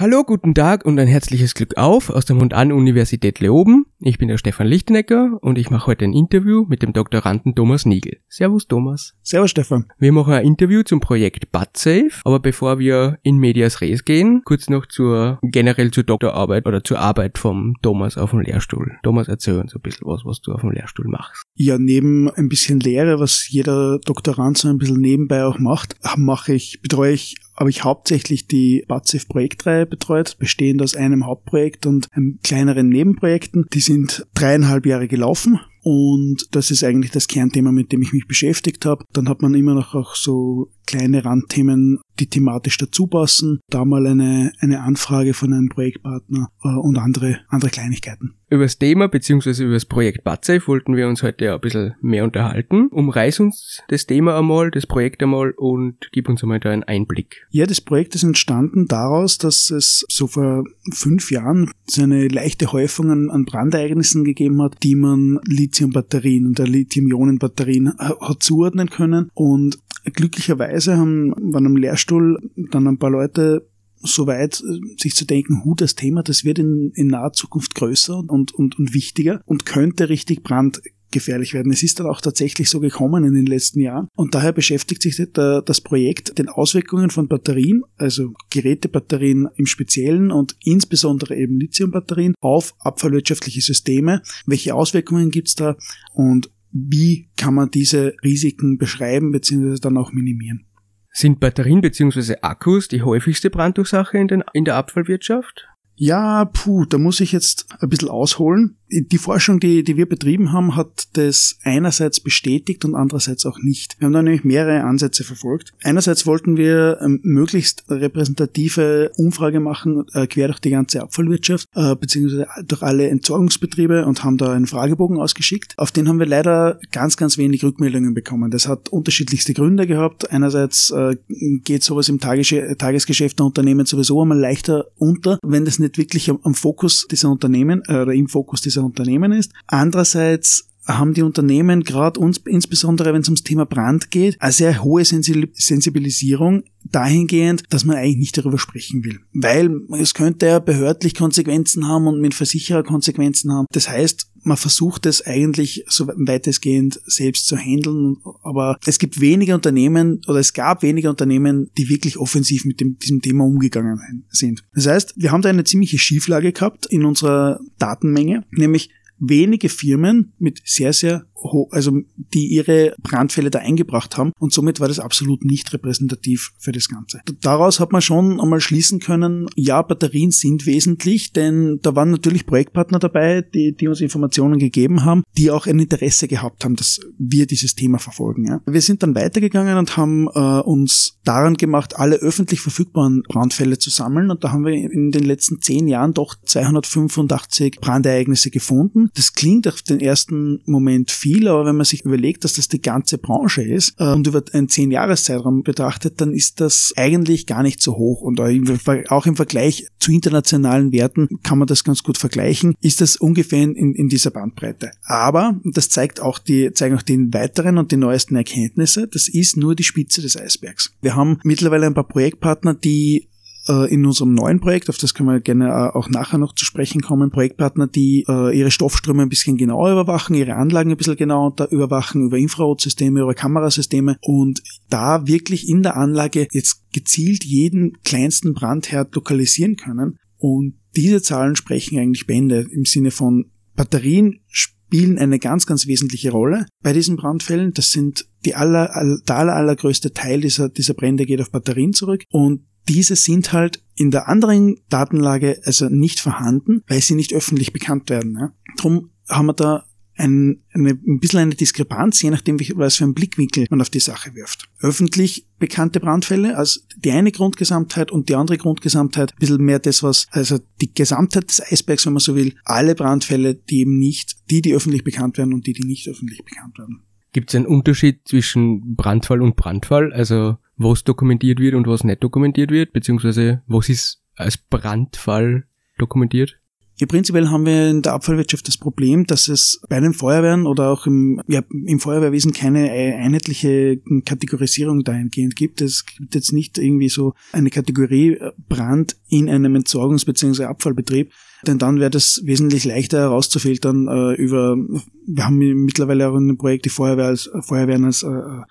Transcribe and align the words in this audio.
Hallo, 0.00 0.22
guten 0.22 0.54
Tag 0.54 0.84
und 0.84 0.96
ein 1.00 1.08
herzliches 1.08 1.54
Glück 1.54 1.76
auf 1.76 2.08
aus 2.08 2.24
der 2.24 2.36
Mund-An-Universität 2.36 3.40
Leoben. 3.40 3.84
Ich 3.98 4.16
bin 4.16 4.28
der 4.28 4.38
Stefan 4.38 4.68
Lichtenecker 4.68 5.38
und 5.40 5.58
ich 5.58 5.70
mache 5.70 5.88
heute 5.88 6.04
ein 6.04 6.12
Interview 6.12 6.64
mit 6.68 6.84
dem 6.84 6.92
Doktoranden 6.92 7.56
Thomas 7.56 7.84
Niegel. 7.84 8.18
Servus 8.28 8.68
Thomas. 8.68 9.16
Servus 9.24 9.50
Stefan. 9.50 9.86
Wir 9.98 10.12
machen 10.12 10.34
ein 10.34 10.46
Interview 10.46 10.84
zum 10.84 11.00
Projekt 11.00 11.50
BudSafe, 11.50 12.12
aber 12.22 12.38
bevor 12.38 12.78
wir 12.78 13.18
in 13.24 13.38
Medias 13.38 13.80
Res 13.80 14.04
gehen, 14.04 14.42
kurz 14.44 14.70
noch 14.70 14.86
zur 14.86 15.40
generell 15.42 15.90
zur 15.90 16.04
Doktorarbeit 16.04 16.66
oder 16.66 16.84
zur 16.84 17.00
Arbeit 17.00 17.36
vom 17.36 17.74
Thomas 17.82 18.16
auf 18.16 18.30
dem 18.30 18.42
Lehrstuhl. 18.42 18.92
Thomas, 19.02 19.26
erzähl 19.26 19.58
uns 19.58 19.74
ein 19.74 19.82
bisschen 19.82 20.06
was, 20.06 20.24
was 20.24 20.40
du 20.40 20.52
auf 20.52 20.60
dem 20.60 20.70
Lehrstuhl 20.70 21.08
machst. 21.08 21.42
Ja, 21.56 21.76
neben 21.76 22.30
ein 22.30 22.48
bisschen 22.48 22.78
Lehre, 22.78 23.18
was 23.18 23.48
jeder 23.48 23.98
Doktorand 24.04 24.58
so 24.58 24.68
ein 24.68 24.78
bisschen 24.78 25.00
nebenbei 25.00 25.44
auch 25.44 25.58
macht, 25.58 25.96
mache 26.16 26.52
ich, 26.52 26.78
betreue 26.82 27.14
ich 27.14 27.34
habe 27.58 27.70
ich 27.70 27.82
hauptsächlich 27.82 28.46
die 28.46 28.84
BATSIF 28.86 29.26
Projektreihe 29.28 29.84
betreut, 29.84 30.36
bestehend 30.38 30.80
aus 30.80 30.94
einem 30.94 31.26
Hauptprojekt 31.26 31.86
und 31.86 32.08
kleineren 32.42 32.88
Nebenprojekten. 32.88 33.66
Die 33.72 33.80
sind 33.80 34.26
dreieinhalb 34.34 34.86
Jahre 34.86 35.08
gelaufen 35.08 35.58
und 35.82 36.54
das 36.54 36.70
ist 36.70 36.84
eigentlich 36.84 37.10
das 37.10 37.26
Kernthema, 37.26 37.72
mit 37.72 37.90
dem 37.90 38.02
ich 38.02 38.12
mich 38.12 38.26
beschäftigt 38.26 38.84
habe. 38.84 39.04
Dann 39.12 39.28
hat 39.28 39.42
man 39.42 39.54
immer 39.54 39.74
noch 39.74 39.94
auch 39.94 40.14
so 40.14 40.70
kleine 40.88 41.24
Randthemen, 41.24 42.00
die 42.18 42.28
thematisch 42.28 42.78
dazu 42.78 43.06
passen. 43.06 43.60
Da 43.68 43.84
mal 43.84 44.06
eine, 44.06 44.52
eine 44.58 44.80
Anfrage 44.80 45.34
von 45.34 45.52
einem 45.52 45.68
Projektpartner 45.68 46.50
äh, 46.64 46.68
und 46.68 46.96
andere, 46.96 47.40
andere 47.48 47.70
Kleinigkeiten. 47.70 48.34
Über 48.50 48.62
das 48.62 48.78
Thema 48.78 49.08
bzw. 49.08 49.64
über 49.64 49.74
das 49.74 49.84
Projekt 49.84 50.24
BudSafe 50.24 50.66
wollten 50.66 50.96
wir 50.96 51.06
uns 51.06 51.22
heute 51.22 51.52
ein 51.52 51.60
bisschen 51.60 51.94
mehr 52.00 52.24
unterhalten. 52.24 52.88
Umreiß 52.88 53.40
uns 53.40 53.82
das 53.88 54.06
Thema 54.06 54.38
einmal, 54.38 54.70
das 54.70 54.86
Projekt 54.86 55.22
einmal 55.22 55.50
und 55.50 56.08
gib 56.12 56.30
uns 56.30 56.42
einmal 56.42 56.58
da 56.58 56.70
einen 56.70 56.82
Einblick. 56.82 57.46
Ja, 57.50 57.66
das 57.66 57.82
Projekt 57.82 58.14
ist 58.14 58.22
entstanden 58.22 58.86
daraus, 58.86 59.36
dass 59.36 59.70
es 59.70 60.06
so 60.08 60.26
vor 60.26 60.64
fünf 60.94 61.30
Jahren 61.30 61.70
so 61.86 62.02
eine 62.02 62.28
leichte 62.28 62.72
Häufung 62.72 63.10
an, 63.10 63.30
an 63.30 63.44
Brandereignissen 63.44 64.24
gegeben 64.24 64.62
hat, 64.62 64.82
die 64.82 64.94
man 64.94 65.40
Lithium-Batterien 65.44 66.46
und 66.46 66.58
Lithium-Ionen-Batterien 66.58 67.88
äh, 67.98 68.12
hat 68.18 68.42
zuordnen 68.42 68.88
können. 68.88 69.30
Und 69.34 69.78
glücklicherweise 70.04 70.96
haben, 70.96 71.32
waren 71.52 71.66
am 71.66 71.76
Lehrstuhl 71.76 72.38
dann 72.56 72.86
ein 72.86 72.98
paar 72.98 73.10
Leute 73.10 73.68
so 74.00 74.26
weit, 74.26 74.60
äh, 74.60 74.96
sich 75.00 75.14
zu 75.14 75.24
denken, 75.24 75.64
hu, 75.64 75.74
das 75.74 75.94
Thema, 75.94 76.22
das 76.22 76.44
wird 76.44 76.58
in, 76.58 76.92
in 76.94 77.08
naher 77.08 77.32
Zukunft 77.32 77.74
größer 77.74 78.22
und, 78.28 78.54
und, 78.54 78.78
und 78.78 78.94
wichtiger 78.94 79.40
und 79.44 79.66
könnte 79.66 80.08
richtig 80.08 80.42
brandgefährlich 80.42 81.54
werden. 81.54 81.72
Es 81.72 81.82
ist 81.82 81.98
dann 81.98 82.06
auch 82.06 82.20
tatsächlich 82.20 82.70
so 82.70 82.80
gekommen 82.80 83.24
in 83.24 83.34
den 83.34 83.46
letzten 83.46 83.80
Jahren. 83.80 84.08
Und 84.14 84.34
daher 84.34 84.52
beschäftigt 84.52 85.02
sich 85.02 85.20
das 85.32 85.80
Projekt 85.80 86.38
den 86.38 86.48
Auswirkungen 86.48 87.10
von 87.10 87.28
Batterien, 87.28 87.82
also 87.96 88.34
Gerätebatterien 88.50 89.48
im 89.56 89.66
Speziellen 89.66 90.30
und 90.30 90.56
insbesondere 90.62 91.36
eben 91.36 91.58
Lithiumbatterien 91.58 92.34
auf 92.40 92.74
abfallwirtschaftliche 92.78 93.62
Systeme. 93.62 94.22
Welche 94.46 94.74
Auswirkungen 94.74 95.30
gibt's 95.30 95.54
da 95.54 95.76
und 96.14 96.50
wie 96.72 97.30
kann 97.36 97.54
man 97.54 97.70
diese 97.70 98.14
Risiken 98.22 98.78
beschreiben 98.78 99.32
bzw. 99.32 99.76
dann 99.80 99.96
auch 99.96 100.12
minimieren? 100.12 100.66
Sind 101.10 101.40
Batterien 101.40 101.80
bzw. 101.80 102.36
Akkus 102.42 102.88
die 102.88 103.02
häufigste 103.02 103.50
Brandursache 103.50 104.18
in, 104.18 104.28
den, 104.28 104.44
in 104.52 104.64
der 104.64 104.76
Abfallwirtschaft? 104.76 105.66
Ja, 105.94 106.44
puh, 106.44 106.84
da 106.84 106.96
muss 106.96 107.18
ich 107.20 107.32
jetzt 107.32 107.66
ein 107.80 107.88
bisschen 107.88 108.08
ausholen 108.08 108.76
die 108.90 109.18
Forschung, 109.18 109.60
die, 109.60 109.82
die 109.82 109.96
wir 109.96 110.06
betrieben 110.06 110.52
haben, 110.52 110.76
hat 110.76 111.08
das 111.14 111.58
einerseits 111.62 112.20
bestätigt 112.20 112.84
und 112.84 112.94
andererseits 112.94 113.46
auch 113.46 113.58
nicht. 113.58 113.96
Wir 113.98 114.06
haben 114.06 114.12
da 114.12 114.22
nämlich 114.22 114.44
mehrere 114.44 114.84
Ansätze 114.84 115.24
verfolgt. 115.24 115.72
Einerseits 115.82 116.26
wollten 116.26 116.56
wir 116.56 116.98
ähm, 117.02 117.20
möglichst 117.22 117.84
repräsentative 117.88 119.10
Umfrage 119.16 119.60
machen, 119.60 120.04
äh, 120.12 120.26
quer 120.26 120.48
durch 120.48 120.60
die 120.60 120.70
ganze 120.70 121.02
Abfallwirtschaft, 121.02 121.66
äh, 121.74 121.94
beziehungsweise 121.96 122.46
durch 122.66 122.82
alle 122.82 123.08
Entsorgungsbetriebe 123.08 124.06
und 124.06 124.24
haben 124.24 124.38
da 124.38 124.52
einen 124.52 124.66
Fragebogen 124.66 125.18
ausgeschickt. 125.18 125.74
Auf 125.76 125.92
den 125.92 126.08
haben 126.08 126.18
wir 126.18 126.26
leider 126.26 126.80
ganz, 126.92 127.16
ganz 127.16 127.38
wenig 127.38 127.64
Rückmeldungen 127.64 128.14
bekommen. 128.14 128.50
Das 128.50 128.68
hat 128.68 128.88
unterschiedlichste 128.88 129.54
Gründe 129.54 129.86
gehabt. 129.86 130.30
Einerseits 130.30 130.90
äh, 130.90 131.16
geht 131.64 131.82
sowas 131.82 132.08
im 132.08 132.20
Tages 132.20 132.48
Tagesgeschäft 132.78 133.38
der 133.38 133.46
Unternehmen 133.46 133.84
sowieso 133.84 134.22
einmal 134.22 134.38
leichter 134.38 134.86
unter, 134.96 135.38
wenn 135.42 135.64
das 135.64 135.78
nicht 135.78 135.98
wirklich 135.98 136.30
am, 136.30 136.54
Fokus 136.54 137.06
dieser 137.10 137.30
Unternehmen 137.30 137.82
oder 137.88 138.12
im 138.12 138.28
Fokus 138.28 138.62
dieser 138.62 138.77
dieser 138.78 138.86
Unternehmen 138.86 139.32
ist. 139.32 139.52
Andererseits 139.66 140.64
haben 140.86 141.12
die 141.12 141.22
Unternehmen 141.22 141.84
gerade 141.84 142.18
uns, 142.18 142.38
insbesondere 142.46 143.12
wenn 143.12 143.20
es 143.20 143.28
ums 143.28 143.42
Thema 143.42 143.66
Brand 143.66 144.10
geht, 144.10 144.40
eine 144.40 144.52
sehr 144.52 144.82
hohe 144.82 145.04
Sensibilisierung 145.04 146.62
dahingehend, 146.84 147.64
dass 147.68 147.84
man 147.84 147.98
eigentlich 147.98 148.16
nicht 148.16 148.38
darüber 148.38 148.56
sprechen 148.56 149.04
will. 149.04 149.20
Weil 149.34 149.82
es 150.00 150.14
könnte 150.14 150.46
ja 150.46 150.60
behördlich 150.60 151.14
Konsequenzen 151.14 151.86
haben 151.86 152.06
und 152.06 152.22
mit 152.22 152.32
Versicherer 152.32 152.84
Konsequenzen 152.84 153.52
haben. 153.52 153.66
Das 153.70 153.90
heißt, 153.90 154.27
man 154.48 154.56
versucht 154.56 155.06
es 155.06 155.24
eigentlich 155.24 155.84
so 155.86 156.08
weitestgehend 156.08 157.00
selbst 157.04 157.46
zu 157.46 157.56
handeln, 157.56 158.16
aber 158.42 158.78
es 158.86 158.98
gibt 158.98 159.20
wenige 159.20 159.54
Unternehmen 159.54 160.20
oder 160.26 160.40
es 160.40 160.52
gab 160.52 160.82
wenige 160.82 161.10
Unternehmen, 161.10 161.70
die 161.78 161.88
wirklich 161.88 162.16
offensiv 162.16 162.64
mit 162.64 162.80
dem, 162.80 162.98
diesem 162.98 163.20
Thema 163.20 163.44
umgegangen 163.44 164.24
sind. 164.30 164.64
Das 164.74 164.86
heißt, 164.86 165.14
wir 165.16 165.30
haben 165.30 165.42
da 165.42 165.50
eine 165.50 165.64
ziemliche 165.64 165.98
Schieflage 165.98 166.52
gehabt 166.52 166.86
in 166.86 167.04
unserer 167.04 167.60
Datenmenge, 167.78 168.44
nämlich 168.50 168.90
wenige 169.18 169.68
Firmen 169.68 170.32
mit 170.38 170.60
sehr, 170.64 170.92
sehr 170.92 171.26
also 171.70 171.92
die 172.16 172.46
ihre 172.48 172.94
Brandfälle 173.02 173.50
da 173.50 173.60
eingebracht 173.60 174.16
haben 174.16 174.32
und 174.38 174.52
somit 174.52 174.80
war 174.80 174.88
das 174.88 174.98
absolut 174.98 175.44
nicht 175.44 175.72
repräsentativ 175.72 176.52
für 176.58 176.72
das 176.72 176.88
Ganze. 176.88 177.20
Daraus 177.40 177.80
hat 177.80 177.92
man 177.92 178.02
schon 178.02 178.40
einmal 178.40 178.60
schließen 178.60 179.00
können, 179.00 179.46
ja, 179.54 179.82
Batterien 179.82 180.30
sind 180.30 180.66
wesentlich, 180.66 181.32
denn 181.32 181.78
da 181.82 181.94
waren 181.94 182.10
natürlich 182.10 182.46
Projektpartner 182.46 182.98
dabei, 182.98 183.42
die, 183.42 183.74
die 183.74 183.88
uns 183.88 184.00
Informationen 184.00 184.58
gegeben 184.58 185.04
haben, 185.04 185.22
die 185.36 185.50
auch 185.50 185.66
ein 185.66 185.78
Interesse 185.78 186.28
gehabt 186.28 186.64
haben, 186.64 186.76
dass 186.76 187.00
wir 187.18 187.46
dieses 187.46 187.74
Thema 187.74 187.98
verfolgen. 187.98 188.46
Ja. 188.46 188.60
Wir 188.66 188.80
sind 188.80 189.02
dann 189.02 189.14
weitergegangen 189.14 189.78
und 189.78 189.96
haben 189.96 190.28
äh, 190.34 190.60
uns 190.60 191.18
daran 191.24 191.54
gemacht, 191.54 191.96
alle 191.96 192.16
öffentlich 192.16 192.60
verfügbaren 192.60 193.22
Brandfälle 193.28 193.78
zu 193.78 193.90
sammeln 193.90 194.30
und 194.30 194.44
da 194.44 194.52
haben 194.52 194.64
wir 194.64 194.72
in 194.72 195.10
den 195.10 195.24
letzten 195.24 195.60
zehn 195.60 195.86
Jahren 195.88 196.14
doch 196.14 196.36
285 196.44 197.78
Brandereignisse 197.80 198.50
gefunden. 198.50 199.10
Das 199.14 199.34
klingt 199.34 199.68
auf 199.68 199.82
den 199.82 200.00
ersten 200.00 200.60
Moment 200.64 201.10
viel 201.10 201.27
viel, 201.28 201.48
aber 201.48 201.66
wenn 201.66 201.76
man 201.76 201.84
sich 201.84 202.04
überlegt, 202.04 202.44
dass 202.44 202.54
das 202.54 202.68
die 202.68 202.80
ganze 202.80 203.18
Branche 203.18 203.62
ist 203.62 203.94
äh, 203.98 204.12
und 204.12 204.26
über 204.26 204.42
einen 204.52 204.68
zehn 204.68 204.90
Jahreszeitraum 204.90 205.62
betrachtet, 205.62 206.20
dann 206.20 206.32
ist 206.32 206.60
das 206.60 206.92
eigentlich 206.96 207.46
gar 207.46 207.62
nicht 207.62 207.82
so 207.82 207.96
hoch 207.96 208.22
und 208.22 208.40
auch 208.40 209.26
im 209.26 209.36
Vergleich 209.36 209.86
zu 209.98 210.12
internationalen 210.12 210.92
Werten 210.92 211.28
kann 211.42 211.58
man 211.58 211.68
das 211.68 211.84
ganz 211.84 212.02
gut 212.02 212.16
vergleichen, 212.18 212.74
ist 212.80 213.00
das 213.00 213.16
ungefähr 213.16 213.62
in, 213.62 213.94
in 213.94 214.08
dieser 214.08 214.30
Bandbreite. 214.30 214.90
Aber 215.04 215.60
das 215.64 215.90
zeigt 215.90 216.20
auch 216.20 216.38
die, 216.38 216.72
zeigen 216.72 216.96
auch 216.96 217.02
die 217.02 217.18
weiteren 217.32 217.78
und 217.78 217.92
die 217.92 217.96
neuesten 217.96 218.36
Erkenntnisse. 218.36 219.08
Das 219.08 219.28
ist 219.28 219.56
nur 219.56 219.74
die 219.74 219.84
Spitze 219.84 220.22
des 220.22 220.36
Eisbergs. 220.36 220.92
Wir 221.02 221.14
haben 221.14 221.40
mittlerweile 221.42 221.86
ein 221.86 221.94
paar 221.94 222.08
Projektpartner, 222.08 222.74
die 222.74 223.28
äh, 223.68 223.92
in 223.92 224.04
unserem 224.06 224.34
neuen 224.34 224.60
Projekt, 224.60 224.88
auf 224.88 224.98
das 224.98 225.14
können 225.14 225.28
wir 225.28 225.40
gerne 225.40 225.68
äh, 225.68 225.96
auch 225.96 226.08
nachher 226.08 226.38
noch 226.38 226.54
zu 226.54 226.64
sprechen 226.64 227.00
kommen, 227.00 227.30
Projektpartner, 227.30 227.86
die 227.86 228.24
äh, 228.28 228.56
ihre 228.56 228.70
Stoffströme 228.70 229.22
ein 229.22 229.28
bisschen 229.28 229.56
genauer 229.56 229.92
überwachen, 229.92 230.34
ihre 230.34 230.54
Anlagen 230.54 230.90
ein 230.90 230.96
bisschen 230.96 231.16
genauer 231.16 231.54
überwachen 231.70 232.22
über 232.22 232.38
Infrarotsysteme, 232.38 233.20
über 233.20 233.34
Kamerasysteme 233.34 234.16
und 234.22 234.62
da 234.88 235.26
wirklich 235.26 235.68
in 235.68 235.82
der 235.82 235.96
Anlage 235.96 236.48
jetzt 236.52 236.92
gezielt 236.92 237.44
jeden 237.44 237.98
kleinsten 238.04 238.54
Brandherd 238.54 239.14
lokalisieren 239.14 239.76
können. 239.76 240.18
Und 240.38 240.74
diese 240.96 241.22
Zahlen 241.22 241.56
sprechen 241.56 241.98
eigentlich 241.98 242.26
Bände 242.26 242.66
im 242.70 242.84
Sinne 242.84 243.10
von 243.10 243.50
Batterien 243.76 244.40
spielen 244.48 245.18
eine 245.18 245.38
ganz, 245.38 245.66
ganz 245.66 245.86
wesentliche 245.86 246.30
Rolle 246.30 246.66
bei 246.82 246.92
diesen 246.92 247.16
Brandfällen. 247.16 247.72
Das 247.72 247.90
sind 247.90 248.26
die 248.44 248.54
aller, 248.54 248.90
der 249.28 249.36
aller, 249.36 249.54
allergrößte 249.54 250.12
Teil 250.12 250.40
dieser, 250.40 250.68
dieser 250.68 250.94
Brände 250.94 251.26
geht 251.26 251.40
auf 251.40 251.50
Batterien 251.50 251.92
zurück 251.92 252.24
und 252.30 252.62
diese 252.88 253.16
sind 253.16 253.52
halt 253.52 253.82
in 253.94 254.10
der 254.10 254.28
anderen 254.28 254.80
Datenlage 254.88 255.60
also 255.64 255.88
nicht 255.88 256.20
vorhanden, 256.20 256.82
weil 256.86 257.00
sie 257.00 257.14
nicht 257.14 257.32
öffentlich 257.32 257.72
bekannt 257.72 258.10
werden. 258.10 258.36
Ja. 258.38 258.52
Drum 258.76 259.10
haben 259.28 259.46
wir 259.46 259.54
da 259.54 259.84
ein, 260.18 260.62
eine, 260.72 260.90
ein 260.90 261.20
bisschen 261.20 261.38
eine 261.38 261.54
Diskrepanz, 261.54 262.20
je 262.22 262.30
nachdem, 262.30 262.58
was 262.74 262.96
für 262.96 263.04
einen 263.04 263.14
Blickwinkel 263.14 263.66
man 263.70 263.80
auf 263.80 263.90
die 263.90 264.00
Sache 264.00 264.34
wirft. 264.34 264.68
Öffentlich 264.80 265.46
bekannte 265.58 266.00
Brandfälle 266.00 266.56
als 266.56 266.86
die 266.96 267.12
eine 267.12 267.30
Grundgesamtheit 267.30 268.10
und 268.10 268.28
die 268.28 268.34
andere 268.34 268.58
Grundgesamtheit, 268.58 269.32
ein 269.32 269.38
bisschen 269.38 269.64
mehr 269.64 269.78
das, 269.78 270.02
was, 270.02 270.26
also 270.30 270.58
die 270.80 270.92
Gesamtheit 270.92 271.48
des 271.48 271.62
Eisbergs, 271.72 272.06
wenn 272.06 272.14
man 272.14 272.20
so 272.20 272.34
will, 272.34 272.54
alle 272.64 272.94
Brandfälle, 272.94 273.54
die 273.54 273.80
eben 273.80 273.98
nicht, 273.98 274.36
die, 274.50 274.60
die 274.60 274.74
öffentlich 274.74 275.04
bekannt 275.04 275.38
werden 275.38 275.54
und 275.54 275.66
die, 275.66 275.72
die 275.72 275.84
nicht 275.84 276.08
öffentlich 276.08 276.44
bekannt 276.44 276.78
werden. 276.78 277.02
Gibt 277.32 277.50
es 277.50 277.54
einen 277.54 277.66
Unterschied 277.66 278.26
zwischen 278.26 278.96
Brandfall 278.96 279.42
und 279.42 279.54
Brandfall? 279.54 280.12
Also 280.12 280.56
was 280.78 281.04
dokumentiert 281.04 281.60
wird 281.60 281.74
und 281.74 281.86
was 281.86 282.04
nicht 282.04 282.22
dokumentiert 282.22 282.70
wird, 282.70 282.92
beziehungsweise 282.92 283.62
was 283.66 283.88
ist 283.88 284.22
als 284.36 284.56
Brandfall 284.56 285.64
dokumentiert? 285.98 286.58
Ja, 287.00 287.06
prinzipiell 287.06 287.48
haben 287.48 287.64
wir 287.64 287.90
in 287.90 288.02
der 288.02 288.14
Abfallwirtschaft 288.14 288.66
das 288.66 288.76
Problem, 288.76 289.24
dass 289.24 289.46
es 289.46 289.80
bei 289.88 290.00
den 290.00 290.14
Feuerwehren 290.14 290.66
oder 290.66 290.90
auch 290.90 291.06
im, 291.06 291.40
ja, 291.46 291.62
im 291.70 292.00
Feuerwehrwesen 292.00 292.52
keine 292.52 292.90
einheitliche 292.90 294.00
Kategorisierung 294.24 295.04
dahingehend 295.04 295.54
gibt. 295.54 295.80
Es 295.80 296.06
gibt 296.06 296.34
jetzt 296.34 296.52
nicht 296.52 296.76
irgendwie 296.76 297.08
so 297.08 297.34
eine 297.52 297.70
Kategorie 297.70 298.32
äh, 298.32 298.50
Brand 298.68 299.16
in 299.28 299.48
einem 299.48 299.76
Entsorgungs- 299.76 300.26
bzw. 300.26 300.64
Abfallbetrieb, 300.64 301.32
denn 301.68 301.78
dann 301.78 302.00
wäre 302.00 302.10
das 302.10 302.42
wesentlich 302.44 302.84
leichter 302.84 303.20
herauszufiltern 303.20 304.08
äh, 304.08 304.34
über, 304.34 304.76
wir 305.24 305.44
haben 305.44 305.58
mittlerweile 305.58 306.28
auch 306.28 306.36
in 306.36 306.48
dem 306.48 306.58
Projekt 306.58 306.86
die 306.86 306.90
Feuerwehr 306.90 307.26
als, 307.26 307.48
Feuerwehren 307.60 308.06
als 308.06 308.24
äh, 308.24 308.62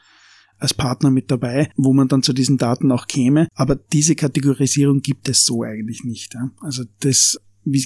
als 0.60 0.74
Partner 0.74 1.12
mit 1.12 1.30
dabei, 1.32 1.70
wo 1.76 1.94
man 1.94 2.08
dann 2.08 2.24
zu 2.24 2.34
diesen 2.34 2.58
Daten 2.58 2.92
auch 2.92 3.08
käme. 3.08 3.48
Aber 3.54 3.76
diese 3.76 4.16
Kategorisierung 4.16 5.02
gibt 5.02 5.30
es 5.30 5.46
so 5.46 5.64
eigentlich 5.64 6.04
nicht. 6.04 6.34
Ja. 6.34 6.52
Also 6.62 6.84
das 7.00 7.40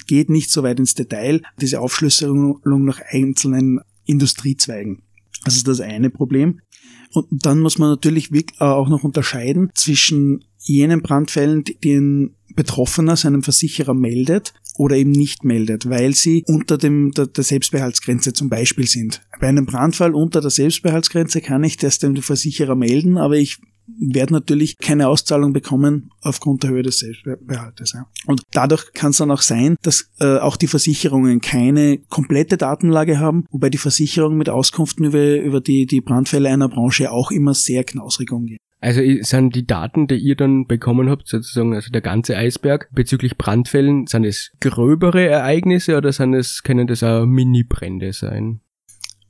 geht 0.06 0.30
nicht 0.30 0.50
so 0.50 0.62
weit 0.62 0.78
ins 0.78 0.94
Detail, 0.94 1.42
diese 1.60 1.80
Aufschlüsselung 1.80 2.60
nach 2.64 3.00
einzelnen 3.10 3.80
Industriezweigen. 4.04 5.02
Das 5.44 5.56
ist 5.56 5.66
das 5.66 5.80
eine 5.80 6.10
Problem. 6.10 6.60
Und 7.12 7.26
dann 7.44 7.60
muss 7.60 7.78
man 7.78 7.90
natürlich 7.90 8.30
auch 8.60 8.88
noch 8.88 9.04
unterscheiden 9.04 9.70
zwischen 9.74 10.44
jenen 10.58 11.02
Brandfällen, 11.02 11.64
die 11.64 11.94
ein 11.94 12.36
Betroffener 12.54 13.16
seinem 13.16 13.42
Versicherer 13.42 13.94
meldet 13.94 14.54
oder 14.82 14.96
eben 14.96 15.12
nicht 15.12 15.44
meldet, 15.44 15.88
weil 15.88 16.12
sie 16.12 16.42
unter 16.48 16.76
dem, 16.76 17.12
der, 17.12 17.28
der 17.28 17.44
Selbstbehaltsgrenze 17.44 18.32
zum 18.32 18.48
Beispiel 18.48 18.88
sind. 18.88 19.22
Bei 19.40 19.46
einem 19.46 19.64
Brandfall 19.64 20.12
unter 20.12 20.40
der 20.40 20.50
Selbstbehaltsgrenze 20.50 21.40
kann 21.40 21.62
ich 21.62 21.76
das 21.76 22.00
dem 22.00 22.16
Versicherer 22.16 22.74
melden, 22.74 23.16
aber 23.16 23.36
ich 23.36 23.60
werde 23.86 24.32
natürlich 24.32 24.78
keine 24.78 25.06
Auszahlung 25.06 25.52
bekommen 25.52 26.10
aufgrund 26.20 26.64
der 26.64 26.70
Höhe 26.70 26.82
des 26.82 26.98
Selbstbehaltes. 26.98 27.92
Ja. 27.92 28.06
Und 28.26 28.42
dadurch 28.50 28.92
kann 28.92 29.10
es 29.10 29.18
dann 29.18 29.30
auch 29.30 29.42
sein, 29.42 29.76
dass 29.82 30.10
äh, 30.18 30.38
auch 30.38 30.56
die 30.56 30.66
Versicherungen 30.66 31.40
keine 31.40 31.98
komplette 32.08 32.56
Datenlage 32.56 33.20
haben, 33.20 33.44
wobei 33.50 33.70
die 33.70 33.78
Versicherungen 33.78 34.38
mit 34.38 34.48
Auskünften 34.48 35.04
über, 35.04 35.36
über 35.36 35.60
die, 35.60 35.86
die 35.86 36.00
Brandfälle 36.00 36.48
einer 36.48 36.68
Branche 36.68 37.12
auch 37.12 37.30
immer 37.30 37.54
sehr 37.54 37.84
knausrig 37.84 38.32
umgehen. 38.32 38.58
Also 38.82 39.00
sind 39.20 39.54
die 39.54 39.64
Daten, 39.64 40.08
die 40.08 40.16
ihr 40.16 40.34
dann 40.34 40.66
bekommen 40.66 41.08
habt, 41.08 41.28
sozusagen, 41.28 41.72
also 41.72 41.92
der 41.92 42.00
ganze 42.00 42.36
Eisberg 42.36 42.88
bezüglich 42.92 43.38
Brandfällen, 43.38 44.08
sind 44.08 44.24
es 44.24 44.50
gröbere 44.58 45.24
Ereignisse 45.24 45.96
oder 45.96 46.10
sind 46.10 46.34
es, 46.34 46.64
können 46.64 46.88
das 46.88 47.04
auch 47.04 47.24
Mini-Brände 47.24 48.12
sein? 48.12 48.60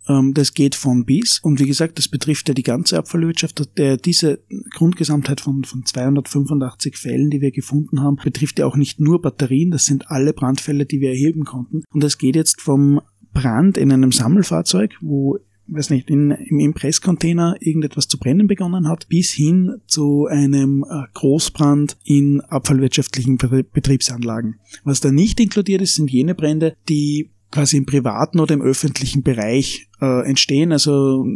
Ähm, 0.08 0.32
das 0.32 0.54
geht 0.54 0.74
von 0.74 1.04
bis 1.04 1.38
und 1.38 1.60
wie 1.60 1.66
gesagt, 1.66 1.98
das 1.98 2.08
betrifft 2.08 2.48
ja 2.48 2.54
die 2.54 2.62
ganze 2.62 2.96
Abfallwirtschaft. 2.96 3.62
Diese 4.06 4.42
Grundgesamtheit 4.74 5.42
von, 5.42 5.64
von 5.64 5.84
285 5.84 6.96
Fällen, 6.96 7.28
die 7.28 7.42
wir 7.42 7.52
gefunden 7.52 8.00
haben, 8.00 8.16
betrifft 8.16 8.58
ja 8.58 8.64
auch 8.64 8.76
nicht 8.76 9.00
nur 9.00 9.20
Batterien, 9.20 9.70
das 9.70 9.84
sind 9.84 10.10
alle 10.10 10.32
Brandfälle, 10.32 10.86
die 10.86 11.02
wir 11.02 11.10
erheben 11.10 11.44
konnten. 11.44 11.82
Und 11.90 12.02
es 12.02 12.16
geht 12.16 12.36
jetzt 12.36 12.62
vom 12.62 13.02
Brand 13.34 13.76
in 13.76 13.92
einem 13.92 14.12
Sammelfahrzeug, 14.12 14.96
wo 15.02 15.38
weiß 15.74 15.90
nicht, 15.90 16.10
in, 16.10 16.30
im 16.30 16.60
Impresscontainer 16.60 17.56
irgendetwas 17.60 18.08
zu 18.08 18.18
brennen 18.18 18.46
begonnen 18.46 18.88
hat, 18.88 19.08
bis 19.08 19.30
hin 19.30 19.80
zu 19.86 20.26
einem 20.26 20.84
äh, 20.88 21.04
Großbrand 21.14 21.96
in 22.04 22.40
abfallwirtschaftlichen 22.40 23.38
Betriebsanlagen. 23.38 24.60
Was 24.84 25.00
da 25.00 25.10
nicht 25.10 25.40
inkludiert 25.40 25.82
ist, 25.82 25.94
sind 25.94 26.10
jene 26.10 26.34
Brände, 26.34 26.76
die 26.88 27.30
quasi 27.50 27.76
im 27.76 27.86
privaten 27.86 28.40
oder 28.40 28.54
im 28.54 28.62
öffentlichen 28.62 29.22
Bereich 29.22 29.88
äh, 30.00 30.26
entstehen. 30.26 30.72
Also 30.72 31.26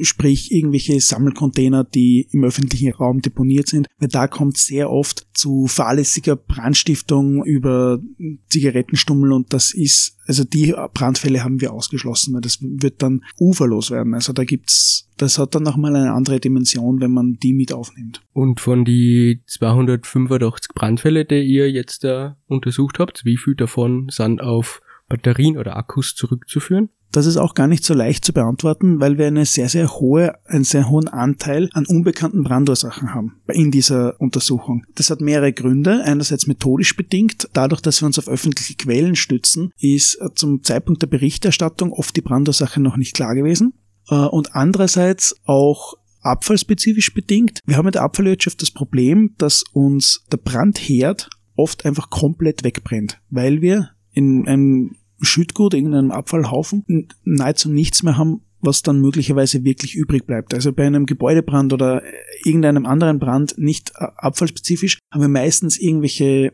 sprich 0.00 0.52
irgendwelche 0.52 1.00
Sammelcontainer, 1.00 1.84
die 1.84 2.28
im 2.30 2.44
öffentlichen 2.44 2.92
Raum 2.92 3.20
deponiert 3.20 3.68
sind, 3.68 3.88
weil 3.98 4.08
da 4.08 4.26
kommt 4.26 4.56
sehr 4.56 4.90
oft 4.90 5.26
zu 5.34 5.66
fahrlässiger 5.66 6.36
Brandstiftung 6.36 7.44
über 7.44 8.00
Zigarettenstummel 8.48 9.32
und 9.32 9.52
das 9.52 9.74
ist, 9.74 10.16
also 10.26 10.44
die 10.44 10.74
Brandfälle 10.94 11.42
haben 11.44 11.60
wir 11.60 11.72
ausgeschlossen, 11.72 12.34
weil 12.34 12.40
das 12.40 12.58
wird 12.60 13.02
dann 13.02 13.24
uferlos 13.38 13.90
werden. 13.90 14.14
Also 14.14 14.32
da 14.32 14.44
gibt's, 14.44 15.08
das 15.16 15.38
hat 15.38 15.54
dann 15.54 15.62
nochmal 15.62 15.96
eine 15.96 16.12
andere 16.12 16.40
Dimension, 16.40 17.00
wenn 17.00 17.12
man 17.12 17.38
die 17.42 17.54
mit 17.54 17.72
aufnimmt. 17.72 18.22
Und 18.32 18.60
von 18.60 18.84
die 18.84 19.42
285 19.46 20.74
Brandfälle, 20.74 21.24
die 21.24 21.42
ihr 21.42 21.70
jetzt 21.70 22.04
da 22.04 22.36
untersucht 22.46 22.98
habt, 22.98 23.24
wie 23.24 23.36
viel 23.36 23.54
davon 23.54 24.08
sind 24.10 24.40
auf 24.40 24.80
Batterien 25.08 25.58
oder 25.58 25.76
Akkus 25.76 26.14
zurückzuführen? 26.14 26.88
Das 27.12 27.26
ist 27.26 27.36
auch 27.36 27.54
gar 27.54 27.68
nicht 27.68 27.84
so 27.84 27.92
leicht 27.92 28.24
zu 28.24 28.32
beantworten, 28.32 28.98
weil 28.98 29.18
wir 29.18 29.26
eine 29.26 29.44
sehr, 29.44 29.68
sehr 29.68 29.88
hohe, 29.90 30.34
einen 30.46 30.64
sehr 30.64 30.88
hohen 30.88 31.08
Anteil 31.08 31.68
an 31.74 31.84
unbekannten 31.86 32.42
Brandursachen 32.42 33.14
haben 33.14 33.36
in 33.48 33.70
dieser 33.70 34.18
Untersuchung. 34.18 34.84
Das 34.94 35.10
hat 35.10 35.20
mehrere 35.20 35.52
Gründe. 35.52 36.02
Einerseits 36.04 36.46
methodisch 36.46 36.96
bedingt. 36.96 37.50
Dadurch, 37.52 37.82
dass 37.82 38.00
wir 38.00 38.06
uns 38.06 38.18
auf 38.18 38.28
öffentliche 38.28 38.74
Quellen 38.74 39.14
stützen, 39.14 39.72
ist 39.78 40.18
zum 40.34 40.62
Zeitpunkt 40.62 41.02
der 41.02 41.06
Berichterstattung 41.06 41.92
oft 41.92 42.16
die 42.16 42.22
Brandursache 42.22 42.80
noch 42.80 42.96
nicht 42.96 43.14
klar 43.14 43.34
gewesen. 43.34 43.74
Äh, 44.08 44.14
und 44.14 44.54
andererseits 44.56 45.36
auch 45.44 45.94
abfallspezifisch 46.22 47.12
bedingt. 47.12 47.60
Wir 47.66 47.76
haben 47.76 47.86
in 47.86 47.92
der 47.92 48.02
Abfallwirtschaft 48.02 48.62
das 48.62 48.70
Problem, 48.70 49.34
dass 49.38 49.64
uns 49.72 50.24
der 50.30 50.38
Brandherd 50.38 51.28
oft 51.56 51.84
einfach 51.84 52.10
komplett 52.10 52.64
wegbrennt, 52.64 53.20
weil 53.28 53.60
wir 53.60 53.90
in 54.12 54.46
einem 54.46 54.96
Schüttgut, 55.22 55.74
irgendeinem 55.74 56.10
Abfallhaufen, 56.10 56.84
nahezu 57.24 57.70
nichts 57.70 58.02
mehr 58.02 58.16
haben, 58.16 58.42
was 58.60 58.82
dann 58.82 59.00
möglicherweise 59.00 59.64
wirklich 59.64 59.94
übrig 59.94 60.26
bleibt. 60.26 60.54
Also 60.54 60.72
bei 60.72 60.86
einem 60.86 61.06
Gebäudebrand 61.06 61.72
oder 61.72 62.02
irgendeinem 62.44 62.86
anderen 62.86 63.18
Brand, 63.18 63.58
nicht 63.58 63.96
abfallspezifisch, 63.96 64.98
haben 65.12 65.20
wir 65.20 65.28
meistens 65.28 65.78
irgendwelche 65.78 66.52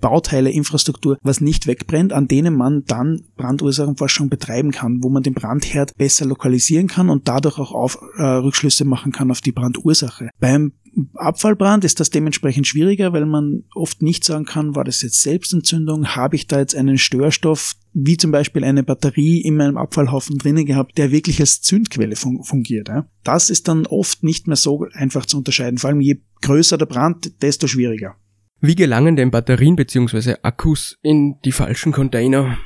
Bauteile, 0.00 0.50
Infrastruktur, 0.50 1.18
was 1.22 1.40
nicht 1.40 1.66
wegbrennt, 1.66 2.12
an 2.12 2.28
denen 2.28 2.56
man 2.56 2.84
dann 2.86 3.22
Brandursachenforschung 3.36 4.28
betreiben 4.28 4.70
kann, 4.70 4.98
wo 5.02 5.08
man 5.08 5.22
den 5.22 5.34
Brandherd 5.34 5.96
besser 5.96 6.26
lokalisieren 6.26 6.86
kann 6.86 7.10
und 7.10 7.28
dadurch 7.28 7.58
auch 7.58 7.72
auf, 7.72 7.98
äh, 8.16 8.22
Rückschlüsse 8.22 8.84
machen 8.84 9.12
kann 9.12 9.30
auf 9.30 9.40
die 9.40 9.52
Brandursache. 9.52 10.30
Beim 10.38 10.72
Abfallbrand 11.14 11.84
ist 11.84 12.00
das 12.00 12.10
dementsprechend 12.10 12.66
schwieriger, 12.66 13.12
weil 13.12 13.26
man 13.26 13.64
oft 13.74 14.02
nicht 14.02 14.24
sagen 14.24 14.44
kann, 14.44 14.74
war 14.74 14.84
das 14.84 15.02
jetzt 15.02 15.22
Selbstentzündung, 15.22 16.08
habe 16.16 16.36
ich 16.36 16.46
da 16.46 16.58
jetzt 16.58 16.74
einen 16.74 16.98
Störstoff, 16.98 17.74
wie 17.92 18.16
zum 18.16 18.30
Beispiel 18.30 18.64
eine 18.64 18.82
Batterie 18.82 19.40
in 19.40 19.56
meinem 19.56 19.76
Abfallhaufen 19.76 20.38
drinnen 20.38 20.66
gehabt, 20.66 20.98
der 20.98 21.10
wirklich 21.10 21.40
als 21.40 21.60
Zündquelle 21.60 22.16
fungiert. 22.16 22.90
Das 23.24 23.50
ist 23.50 23.68
dann 23.68 23.86
oft 23.86 24.22
nicht 24.22 24.46
mehr 24.46 24.56
so 24.56 24.86
einfach 24.92 25.26
zu 25.26 25.38
unterscheiden, 25.38 25.78
vor 25.78 25.90
allem 25.90 26.00
je 26.00 26.20
größer 26.42 26.78
der 26.78 26.86
Brand, 26.86 27.42
desto 27.42 27.66
schwieriger. 27.66 28.16
Wie 28.60 28.74
gelangen 28.74 29.16
denn 29.16 29.30
Batterien 29.30 29.76
bzw. 29.76 30.36
Akkus 30.42 30.98
in 31.02 31.36
die 31.44 31.52
falschen 31.52 31.92
Container? 31.92 32.58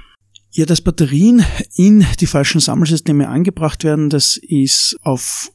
Ja, 0.50 0.67
dass 0.67 0.81
Batterien 0.81 1.44
in 1.77 2.06
die 2.21 2.27
falschen 2.27 2.61
Sammelsysteme 2.61 3.29
angebracht 3.29 3.85
werden, 3.85 4.11
das 4.11 4.37
ist 4.37 4.97
auf 5.03 5.50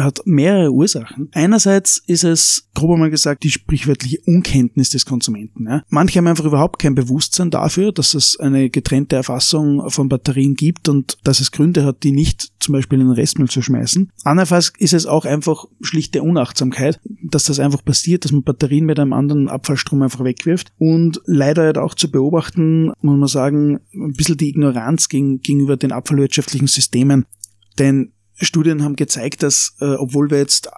hat 0.00 0.20
mehrere 0.24 0.72
Ursachen. 0.72 1.28
Einerseits 1.32 2.02
ist 2.06 2.24
es, 2.24 2.68
grob 2.74 2.92
einmal 2.92 3.10
gesagt, 3.10 3.44
die 3.44 3.50
sprichwörtliche 3.50 4.18
Unkenntnis 4.26 4.90
des 4.90 5.06
Konsumenten. 5.06 5.66
Ja. 5.66 5.82
Manche 5.88 6.18
haben 6.18 6.26
einfach 6.26 6.44
überhaupt 6.44 6.80
kein 6.80 6.94
Bewusstsein 6.94 7.50
dafür, 7.50 7.92
dass 7.92 8.14
es 8.14 8.38
eine 8.38 8.70
getrennte 8.70 9.16
Erfassung 9.16 9.88
von 9.90 10.08
Batterien 10.08 10.54
gibt 10.54 10.88
und 10.88 11.18
dass 11.24 11.40
es 11.40 11.52
Gründe 11.52 11.84
hat, 11.84 12.02
die 12.02 12.12
nicht 12.12 12.52
zum 12.60 12.72
Beispiel 12.72 13.00
in 13.00 13.06
den 13.06 13.14
Restmüll 13.14 13.48
zu 13.48 13.62
schmeißen. 13.62 14.10
Andernfalls 14.24 14.72
ist 14.78 14.92
es 14.92 15.06
auch 15.06 15.24
einfach 15.24 15.64
schlichte 15.80 16.22
Unachtsamkeit, 16.22 17.00
dass 17.22 17.44
das 17.44 17.58
einfach 17.58 17.84
passiert, 17.84 18.24
dass 18.24 18.32
man 18.32 18.42
Batterien 18.42 18.86
mit 18.86 18.98
einem 18.98 19.12
anderen 19.12 19.48
Abfallstrom 19.48 20.02
einfach 20.02 20.24
wegwirft. 20.24 20.72
Und 20.78 21.20
leider 21.26 21.62
halt 21.64 21.78
auch 21.78 21.94
zu 21.94 22.10
beobachten, 22.10 22.92
muss 23.00 23.18
man 23.18 23.28
sagen, 23.28 23.80
ein 23.94 24.12
bisschen 24.12 24.36
die 24.36 24.48
Ignoranz 24.48 25.08
gegenüber 25.08 25.76
den 25.76 25.92
abfallwirtschaftlichen 25.92 26.66
Systemen. 26.66 27.24
Denn 27.78 28.12
Studien 28.40 28.82
haben 28.82 28.96
gezeigt, 28.96 29.42
dass 29.42 29.76
äh, 29.80 29.94
obwohl 29.94 30.30
wir 30.30 30.38
jetzt 30.38 30.68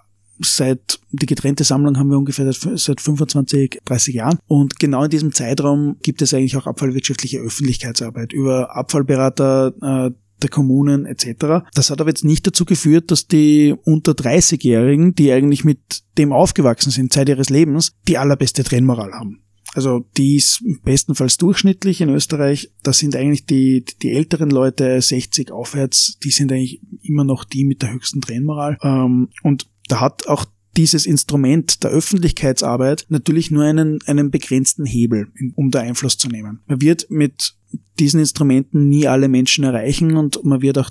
seit 0.40 0.98
die 1.10 1.26
getrennte 1.26 1.64
Sammlung 1.64 1.98
haben 1.98 2.10
wir 2.10 2.18
ungefähr 2.18 2.50
seit 2.52 3.00
25, 3.00 3.80
30 3.84 4.14
Jahren. 4.14 4.38
Und 4.46 4.78
genau 4.78 5.04
in 5.04 5.10
diesem 5.10 5.32
Zeitraum 5.32 5.96
gibt 6.02 6.22
es 6.22 6.34
eigentlich 6.34 6.56
auch 6.56 6.66
abfallwirtschaftliche 6.66 7.38
Öffentlichkeitsarbeit 7.38 8.32
über 8.32 8.74
Abfallberater 8.74 9.74
äh, 10.10 10.10
der 10.42 10.50
Kommunen 10.50 11.06
etc. 11.06 11.64
Das 11.74 11.90
hat 11.90 12.00
aber 12.00 12.10
jetzt 12.10 12.24
nicht 12.24 12.46
dazu 12.46 12.64
geführt, 12.64 13.10
dass 13.10 13.28
die 13.28 13.74
unter 13.84 14.12
30-Jährigen, 14.12 15.14
die 15.14 15.30
eigentlich 15.32 15.64
mit 15.64 16.02
dem 16.18 16.32
aufgewachsen 16.32 16.90
sind, 16.90 17.12
Zeit 17.12 17.28
ihres 17.28 17.48
Lebens, 17.48 17.92
die 18.08 18.18
allerbeste 18.18 18.64
Trennmoral 18.64 19.12
haben. 19.12 19.42
Also 19.74 20.06
die 20.16 20.36
ist 20.36 20.62
bestenfalls 20.84 21.38
durchschnittlich 21.38 22.00
in 22.00 22.10
Österreich. 22.10 22.70
Das 22.82 22.98
sind 22.98 23.16
eigentlich 23.16 23.46
die, 23.46 23.84
die 24.02 24.12
älteren 24.12 24.50
Leute, 24.50 25.00
60 25.00 25.50
aufwärts, 25.50 26.18
die 26.22 26.30
sind 26.30 26.52
eigentlich 26.52 26.80
immer 27.02 27.24
noch 27.24 27.44
die 27.44 27.64
mit 27.64 27.82
der 27.82 27.92
höchsten 27.92 28.20
Trennmoral. 28.20 28.76
Ähm, 28.82 29.30
und 29.42 29.66
da 29.88 30.00
hat 30.00 30.26
auch 30.26 30.44
dieses 30.76 31.06
Instrument 31.06 31.84
der 31.84 31.90
Öffentlichkeitsarbeit 31.90 33.06
natürlich 33.08 33.50
nur 33.50 33.64
einen, 33.64 33.98
einen 34.06 34.30
begrenzten 34.30 34.86
Hebel, 34.86 35.28
um 35.54 35.70
da 35.70 35.80
Einfluss 35.80 36.16
zu 36.16 36.28
nehmen. 36.28 36.60
Man 36.66 36.80
wird 36.80 37.10
mit 37.10 37.54
diesen 37.98 38.20
Instrumenten 38.20 38.88
nie 38.88 39.06
alle 39.06 39.28
Menschen 39.28 39.64
erreichen 39.64 40.16
und 40.16 40.44
man 40.44 40.62
wird 40.62 40.78
auch 40.78 40.90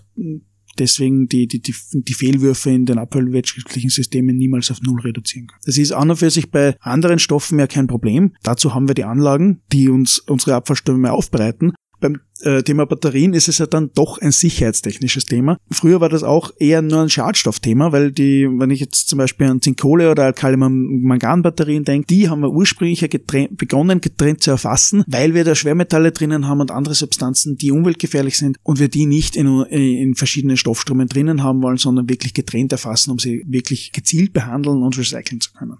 deswegen 0.80 1.28
die, 1.28 1.48
die, 1.48 1.62
die, 1.62 1.74
die 1.94 2.13
Fehlwürfe 2.13 2.70
in 2.72 2.86
den 2.86 2.98
abfallwirtschaftlichen 2.98 3.90
Systemen 3.90 4.38
niemals 4.38 4.72
auf 4.72 4.82
Null 4.82 5.01
reduzieren 5.01 5.48
können. 5.48 5.62
Das 5.66 5.78
ist 5.78 5.92
an 5.92 6.10
und 6.10 6.18
für 6.18 6.30
sich 6.30 6.51
bei 6.51 6.75
anderen 6.80 7.20
Stoffen 7.20 7.60
ja 7.60 7.68
kein 7.68 7.88
Problem. 7.88 8.34
Dazu 8.44 8.74
haben 8.74 8.88
wir 8.88 8.96
die 8.96 9.04
Anlagen, 9.04 9.62
die 9.72 9.90
uns 9.90 10.20
unsere 10.20 10.56
Abfallströme 10.56 11.12
aufbereiten 11.12 11.74
beim 12.01 12.20
äh, 12.41 12.63
Thema 12.63 12.86
Batterien 12.86 13.34
ist 13.34 13.48
es 13.48 13.60
ja 13.60 13.65
dann 13.65 13.91
doch 13.93 14.17
ein 14.17 14.31
sicherheitstechnisches 14.31 15.25
Thema. 15.25 15.58
Früher 15.72 16.01
war 16.01 16.10
das 16.10 16.24
auch 16.24 16.51
eher 16.60 16.81
nur 16.81 17.01
ein 17.01 17.10
Schadstoffthema, 17.10 17.91
weil 17.91 18.12
die, 18.12 18.48
wenn 18.48 18.72
ich 18.72 18.79
jetzt 18.79 19.08
zum 19.08 19.17
Beispiel 19.17 19.48
an 19.48 19.62
Zinkkohle 19.62 20.12
oder 20.12 20.25
Alkali-Mangan-Batterien 20.25 21.86
denke, 21.86 22.08
die 22.08 22.29
haben 22.29 22.41
wir 22.41 22.51
ursprünglich 22.51 23.01
ja 23.01 23.08
getrennt, 23.08 23.58
begonnen 23.58 24.01
getrennt 24.01 24.43
zu 24.43 24.51
erfassen, 24.51 25.03
weil 25.08 25.34
wir 25.34 25.43
da 25.43 25.55
Schwermetalle 25.55 26.12
drinnen 26.12 26.48
haben 26.48 26.60
und 26.60 26.72
andere 26.72 26.96
Substanzen, 26.96 27.55
die 27.55 27.72
umweltgefährlich 27.72 28.38
sind 28.38 28.58
und 28.63 28.79
wir 28.79 28.89
die 28.89 29.05
nicht 29.05 29.36
in, 29.36 29.48
in 29.65 30.15
verschiedenen 30.15 30.58
Stoffströmen 30.58 31.08
drinnen 31.08 31.43
haben 31.43 31.62
wollen, 31.62 31.77
sondern 31.77 32.10
wirklich 32.10 32.34
getrennt 32.34 32.72
erfassen, 32.72 33.12
um 33.12 33.20
sie 33.20 33.46
wirklich 33.48 33.91
gezielt 33.91 34.34
behandeln 34.34 34.84
und 34.84 34.98
recyceln 34.98 35.39
zu 35.39 35.53
können. 35.53 35.77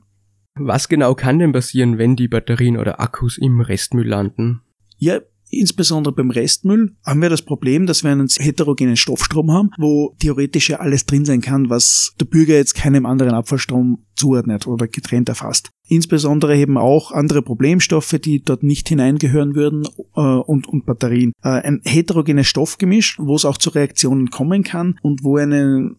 Was 0.55 0.89
genau 0.89 1.15
kann 1.15 1.39
denn 1.39 1.53
passieren, 1.53 1.97
wenn 1.97 2.15
die 2.15 2.27
Batterien 2.27 2.77
oder 2.77 2.99
Akkus 2.99 3.37
im 3.37 3.61
Restmüll 3.61 4.07
landen? 4.07 4.61
Ja, 4.97 5.19
Insbesondere 5.51 6.15
beim 6.15 6.31
Restmüll 6.31 6.96
haben 7.05 7.22
wir 7.22 7.29
das 7.29 7.41
Problem, 7.41 7.86
dass 7.86 8.03
wir 8.03 8.12
einen 8.12 8.29
heterogenen 8.29 8.96
Stoffstrom 8.96 9.51
haben, 9.51 9.70
wo 9.77 10.15
theoretisch 10.20 10.70
ja 10.70 10.79
alles 10.79 11.05
drin 11.05 11.25
sein 11.25 11.41
kann, 11.41 11.70
was 11.70 12.13
der 12.20 12.25
Bürger 12.25 12.55
jetzt 12.55 12.74
keinem 12.74 13.05
anderen 13.05 13.34
Abfallstrom 13.34 14.05
zuordnet 14.15 14.65
oder 14.65 14.88
getrennt 14.88 15.27
erfasst. 15.27 15.70
Insbesondere 15.88 16.58
eben 16.58 16.77
auch 16.77 17.12
andere 17.12 17.41
Problemstoffe, 17.41 18.15
die 18.24 18.41
dort 18.41 18.63
nicht 18.63 18.88
hineingehören 18.88 19.55
würden 19.55 19.84
äh, 20.15 20.22
und, 20.22 20.67
und 20.67 20.86
Batterien. 20.86 21.34
Äh, 21.43 21.50
ein 21.50 21.81
heterogenes 21.84 22.48
Stoffgemisch, 22.48 23.17
wo 23.20 23.36
es 23.36 23.43
auch 23.43 23.58
zu 23.58 23.72
Reaktionen 23.72 24.29
kommen 24.29 24.63
kann 24.63 24.98
und 25.01 25.24
wo 25.24 25.36
eine 25.36 25.91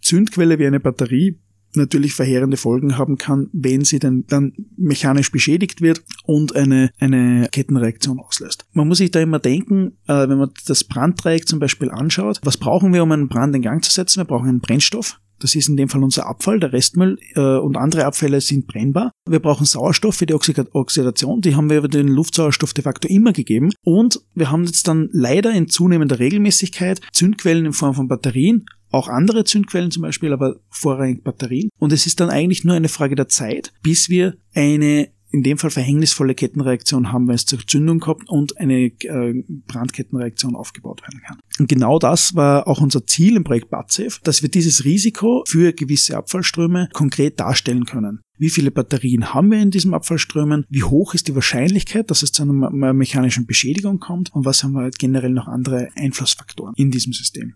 Zündquelle 0.00 0.58
wie 0.58 0.66
eine 0.66 0.80
Batterie 0.80 1.38
natürlich 1.78 2.14
verheerende 2.14 2.56
Folgen 2.56 2.98
haben 2.98 3.16
kann, 3.16 3.48
wenn 3.52 3.84
sie 3.84 3.98
dann, 3.98 4.24
dann 4.28 4.52
mechanisch 4.76 5.32
beschädigt 5.32 5.80
wird 5.80 6.02
und 6.24 6.54
eine, 6.54 6.90
eine 6.98 7.48
Kettenreaktion 7.50 8.20
auslöst. 8.20 8.66
Man 8.72 8.88
muss 8.88 8.98
sich 8.98 9.10
da 9.10 9.20
immer 9.20 9.38
denken, 9.38 9.98
äh, 10.06 10.28
wenn 10.28 10.38
man 10.38 10.50
das 10.66 10.84
Branddreieck 10.84 11.48
zum 11.48 11.58
Beispiel 11.58 11.90
anschaut, 11.90 12.40
was 12.42 12.56
brauchen 12.56 12.92
wir, 12.92 13.02
um 13.02 13.12
einen 13.12 13.28
Brand 13.28 13.54
in 13.56 13.62
Gang 13.62 13.82
zu 13.82 13.90
setzen? 13.90 14.20
Wir 14.20 14.26
brauchen 14.26 14.48
einen 14.48 14.60
Brennstoff. 14.60 15.18
Das 15.40 15.54
ist 15.54 15.68
in 15.68 15.76
dem 15.76 15.88
Fall 15.88 16.02
unser 16.02 16.26
Abfall, 16.26 16.58
der 16.58 16.72
Restmüll 16.72 17.18
äh, 17.34 17.40
und 17.40 17.76
andere 17.76 18.04
Abfälle 18.04 18.40
sind 18.40 18.66
brennbar. 18.66 19.12
Wir 19.28 19.38
brauchen 19.38 19.66
Sauerstoff 19.66 20.16
für 20.16 20.26
die 20.26 20.34
Oxidation, 20.34 21.40
die 21.40 21.54
haben 21.54 21.70
wir 21.70 21.78
über 21.78 21.88
den 21.88 22.08
Luftsauerstoff 22.08 22.74
de 22.74 22.82
facto 22.82 23.08
immer 23.08 23.32
gegeben. 23.32 23.70
Und 23.84 24.20
wir 24.34 24.50
haben 24.50 24.64
jetzt 24.64 24.88
dann 24.88 25.08
leider 25.12 25.52
in 25.52 25.68
zunehmender 25.68 26.18
Regelmäßigkeit 26.18 27.00
Zündquellen 27.12 27.66
in 27.66 27.72
Form 27.72 27.94
von 27.94 28.08
Batterien 28.08 28.66
auch 28.90 29.08
andere 29.08 29.44
Zündquellen 29.44 29.90
zum 29.90 30.02
Beispiel, 30.02 30.32
aber 30.32 30.56
vorrangig 30.70 31.24
Batterien. 31.24 31.70
Und 31.78 31.92
es 31.92 32.06
ist 32.06 32.20
dann 32.20 32.30
eigentlich 32.30 32.64
nur 32.64 32.74
eine 32.74 32.88
Frage 32.88 33.14
der 33.14 33.28
Zeit, 33.28 33.72
bis 33.82 34.08
wir 34.08 34.36
eine 34.54 35.08
in 35.30 35.42
dem 35.42 35.58
Fall 35.58 35.70
verhängnisvolle 35.70 36.34
Kettenreaktion 36.34 37.12
haben, 37.12 37.28
wenn 37.28 37.34
es 37.34 37.44
zur 37.44 37.58
Zündung 37.66 38.00
kommt 38.00 38.28
und 38.28 38.58
eine 38.58 38.86
äh, 38.86 39.44
Brandkettenreaktion 39.66 40.56
aufgebaut 40.56 41.02
werden 41.02 41.20
kann. 41.26 41.38
Und 41.58 41.68
genau 41.68 41.98
das 41.98 42.34
war 42.34 42.66
auch 42.66 42.80
unser 42.80 43.06
Ziel 43.06 43.36
im 43.36 43.44
Projekt 43.44 43.70
BATSAFE, 43.70 44.20
dass 44.24 44.42
wir 44.42 44.48
dieses 44.48 44.84
Risiko 44.84 45.44
für 45.46 45.72
gewisse 45.72 46.16
Abfallströme 46.16 46.88
konkret 46.92 47.38
darstellen 47.40 47.84
können. 47.84 48.20
Wie 48.38 48.50
viele 48.50 48.70
Batterien 48.70 49.34
haben 49.34 49.50
wir 49.50 49.60
in 49.60 49.70
diesen 49.70 49.92
Abfallströmen? 49.94 50.64
Wie 50.70 50.84
hoch 50.84 51.12
ist 51.12 51.28
die 51.28 51.34
Wahrscheinlichkeit, 51.34 52.10
dass 52.10 52.22
es 52.22 52.32
zu 52.32 52.44
einer 52.44 52.92
mechanischen 52.94 53.46
Beschädigung 53.46 53.98
kommt? 53.98 54.32
Und 54.32 54.44
was 54.44 54.62
haben 54.62 54.72
wir 54.72 54.90
generell 54.90 55.32
noch 55.32 55.48
andere 55.48 55.88
Einflussfaktoren 55.96 56.74
in 56.76 56.90
diesem 56.90 57.12
System? 57.12 57.54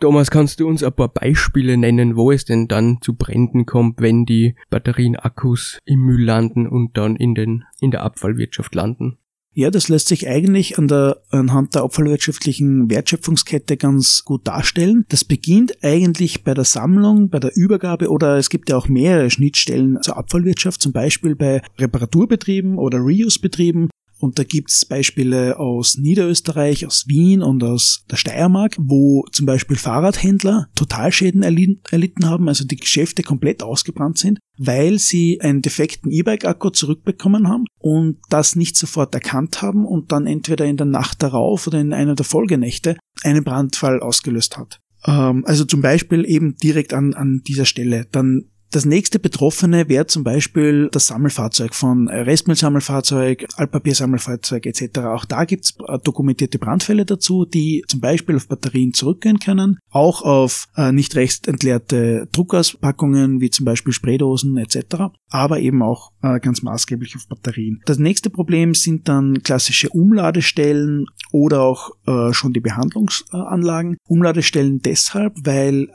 Thomas, 0.00 0.30
kannst 0.30 0.60
du 0.60 0.68
uns 0.68 0.82
ein 0.82 0.92
paar 0.92 1.08
Beispiele 1.08 1.76
nennen, 1.76 2.16
wo 2.16 2.30
es 2.30 2.44
denn 2.44 2.68
dann 2.68 2.98
zu 3.00 3.14
Bränden 3.14 3.66
kommt, 3.66 4.00
wenn 4.00 4.24
die 4.24 4.54
Batterien-Akkus 4.70 5.78
im 5.84 6.00
Müll 6.00 6.24
landen 6.24 6.68
und 6.68 6.96
dann 6.96 7.16
in, 7.16 7.34
den, 7.34 7.64
in 7.80 7.90
der 7.90 8.02
Abfallwirtschaft 8.02 8.74
landen? 8.74 9.18
Ja, 9.54 9.70
das 9.70 9.88
lässt 9.88 10.08
sich 10.08 10.26
eigentlich 10.28 10.78
an 10.78 10.88
der, 10.88 11.20
anhand 11.30 11.74
der 11.74 11.82
abfallwirtschaftlichen 11.82 12.88
Wertschöpfungskette 12.88 13.76
ganz 13.76 14.24
gut 14.24 14.46
darstellen. 14.46 15.04
Das 15.10 15.24
beginnt 15.24 15.84
eigentlich 15.84 16.42
bei 16.42 16.54
der 16.54 16.64
Sammlung, 16.64 17.28
bei 17.28 17.38
der 17.38 17.54
Übergabe 17.54 18.08
oder 18.08 18.38
es 18.38 18.48
gibt 18.48 18.70
ja 18.70 18.78
auch 18.78 18.88
mehrere 18.88 19.28
Schnittstellen 19.28 20.00
zur 20.00 20.16
Abfallwirtschaft, 20.16 20.80
zum 20.80 20.92
Beispiel 20.92 21.34
bei 21.36 21.60
Reparaturbetrieben 21.78 22.78
oder 22.78 22.98
Reuse-Betrieben, 22.98 23.90
und 24.22 24.38
da 24.38 24.44
gibt's 24.44 24.84
Beispiele 24.86 25.58
aus 25.58 25.96
Niederösterreich, 25.98 26.86
aus 26.86 27.06
Wien 27.08 27.42
und 27.42 27.64
aus 27.64 28.04
der 28.10 28.16
Steiermark, 28.16 28.76
wo 28.78 29.24
zum 29.32 29.46
Beispiel 29.46 29.76
Fahrradhändler 29.76 30.68
Totalschäden 30.76 31.42
erlitten 31.42 32.26
haben, 32.26 32.48
also 32.48 32.64
die 32.64 32.76
Geschäfte 32.76 33.22
komplett 33.22 33.62
ausgebrannt 33.62 34.18
sind, 34.18 34.38
weil 34.56 34.98
sie 34.98 35.40
einen 35.40 35.60
defekten 35.60 36.12
E-Bike-Akku 36.12 36.70
zurückbekommen 36.70 37.48
haben 37.48 37.64
und 37.78 38.18
das 38.30 38.54
nicht 38.54 38.76
sofort 38.76 39.12
erkannt 39.14 39.60
haben 39.60 39.84
und 39.84 40.12
dann 40.12 40.26
entweder 40.26 40.66
in 40.66 40.76
der 40.76 40.86
Nacht 40.86 41.22
darauf 41.22 41.66
oder 41.66 41.80
in 41.80 41.92
einer 41.92 42.14
der 42.14 42.24
Folgenächte 42.24 42.96
einen 43.24 43.42
Brandfall 43.42 44.00
ausgelöst 44.00 44.56
hat. 44.56 44.78
Ähm, 45.04 45.44
also 45.46 45.64
zum 45.64 45.82
Beispiel 45.82 46.24
eben 46.24 46.56
direkt 46.56 46.94
an, 46.94 47.14
an 47.14 47.42
dieser 47.46 47.64
Stelle. 47.64 48.06
Dann 48.12 48.51
das 48.72 48.86
nächste 48.86 49.18
Betroffene 49.18 49.88
wäre 49.88 50.06
zum 50.06 50.24
Beispiel 50.24 50.88
das 50.90 51.06
Sammelfahrzeug 51.06 51.74
von 51.74 52.08
Restmüllsammelfahrzeug, 52.08 53.46
Altpapiersammelfahrzeug 53.56 54.66
etc. 54.66 54.98
Auch 55.00 55.26
da 55.26 55.44
gibt's 55.44 55.76
äh, 55.86 55.98
dokumentierte 56.02 56.58
Brandfälle 56.58 57.04
dazu, 57.04 57.44
die 57.44 57.84
zum 57.86 58.00
Beispiel 58.00 58.36
auf 58.36 58.48
Batterien 58.48 58.94
zurückgehen 58.94 59.38
können, 59.38 59.78
auch 59.90 60.22
auf 60.22 60.68
äh, 60.76 60.90
nicht 60.90 61.14
recht 61.16 61.48
entleerte 61.48 62.28
Druckauspackungen 62.32 63.40
wie 63.40 63.50
zum 63.50 63.66
Beispiel 63.66 63.92
Spraydosen 63.92 64.56
etc., 64.56 65.12
aber 65.28 65.60
eben 65.60 65.82
auch 65.82 66.12
äh, 66.22 66.40
ganz 66.40 66.62
maßgeblich 66.62 67.14
auf 67.16 67.28
Batterien. 67.28 67.80
Das 67.84 67.98
nächste 67.98 68.30
Problem 68.30 68.74
sind 68.74 69.08
dann 69.08 69.42
klassische 69.42 69.90
Umladestellen 69.90 71.06
oder 71.30 71.62
auch 71.62 71.90
schon 72.32 72.52
die 72.52 72.60
Behandlungsanlagen. 72.60 73.96
Umladestellen 74.06 74.80
deshalb, 74.80 75.34
weil 75.44 75.88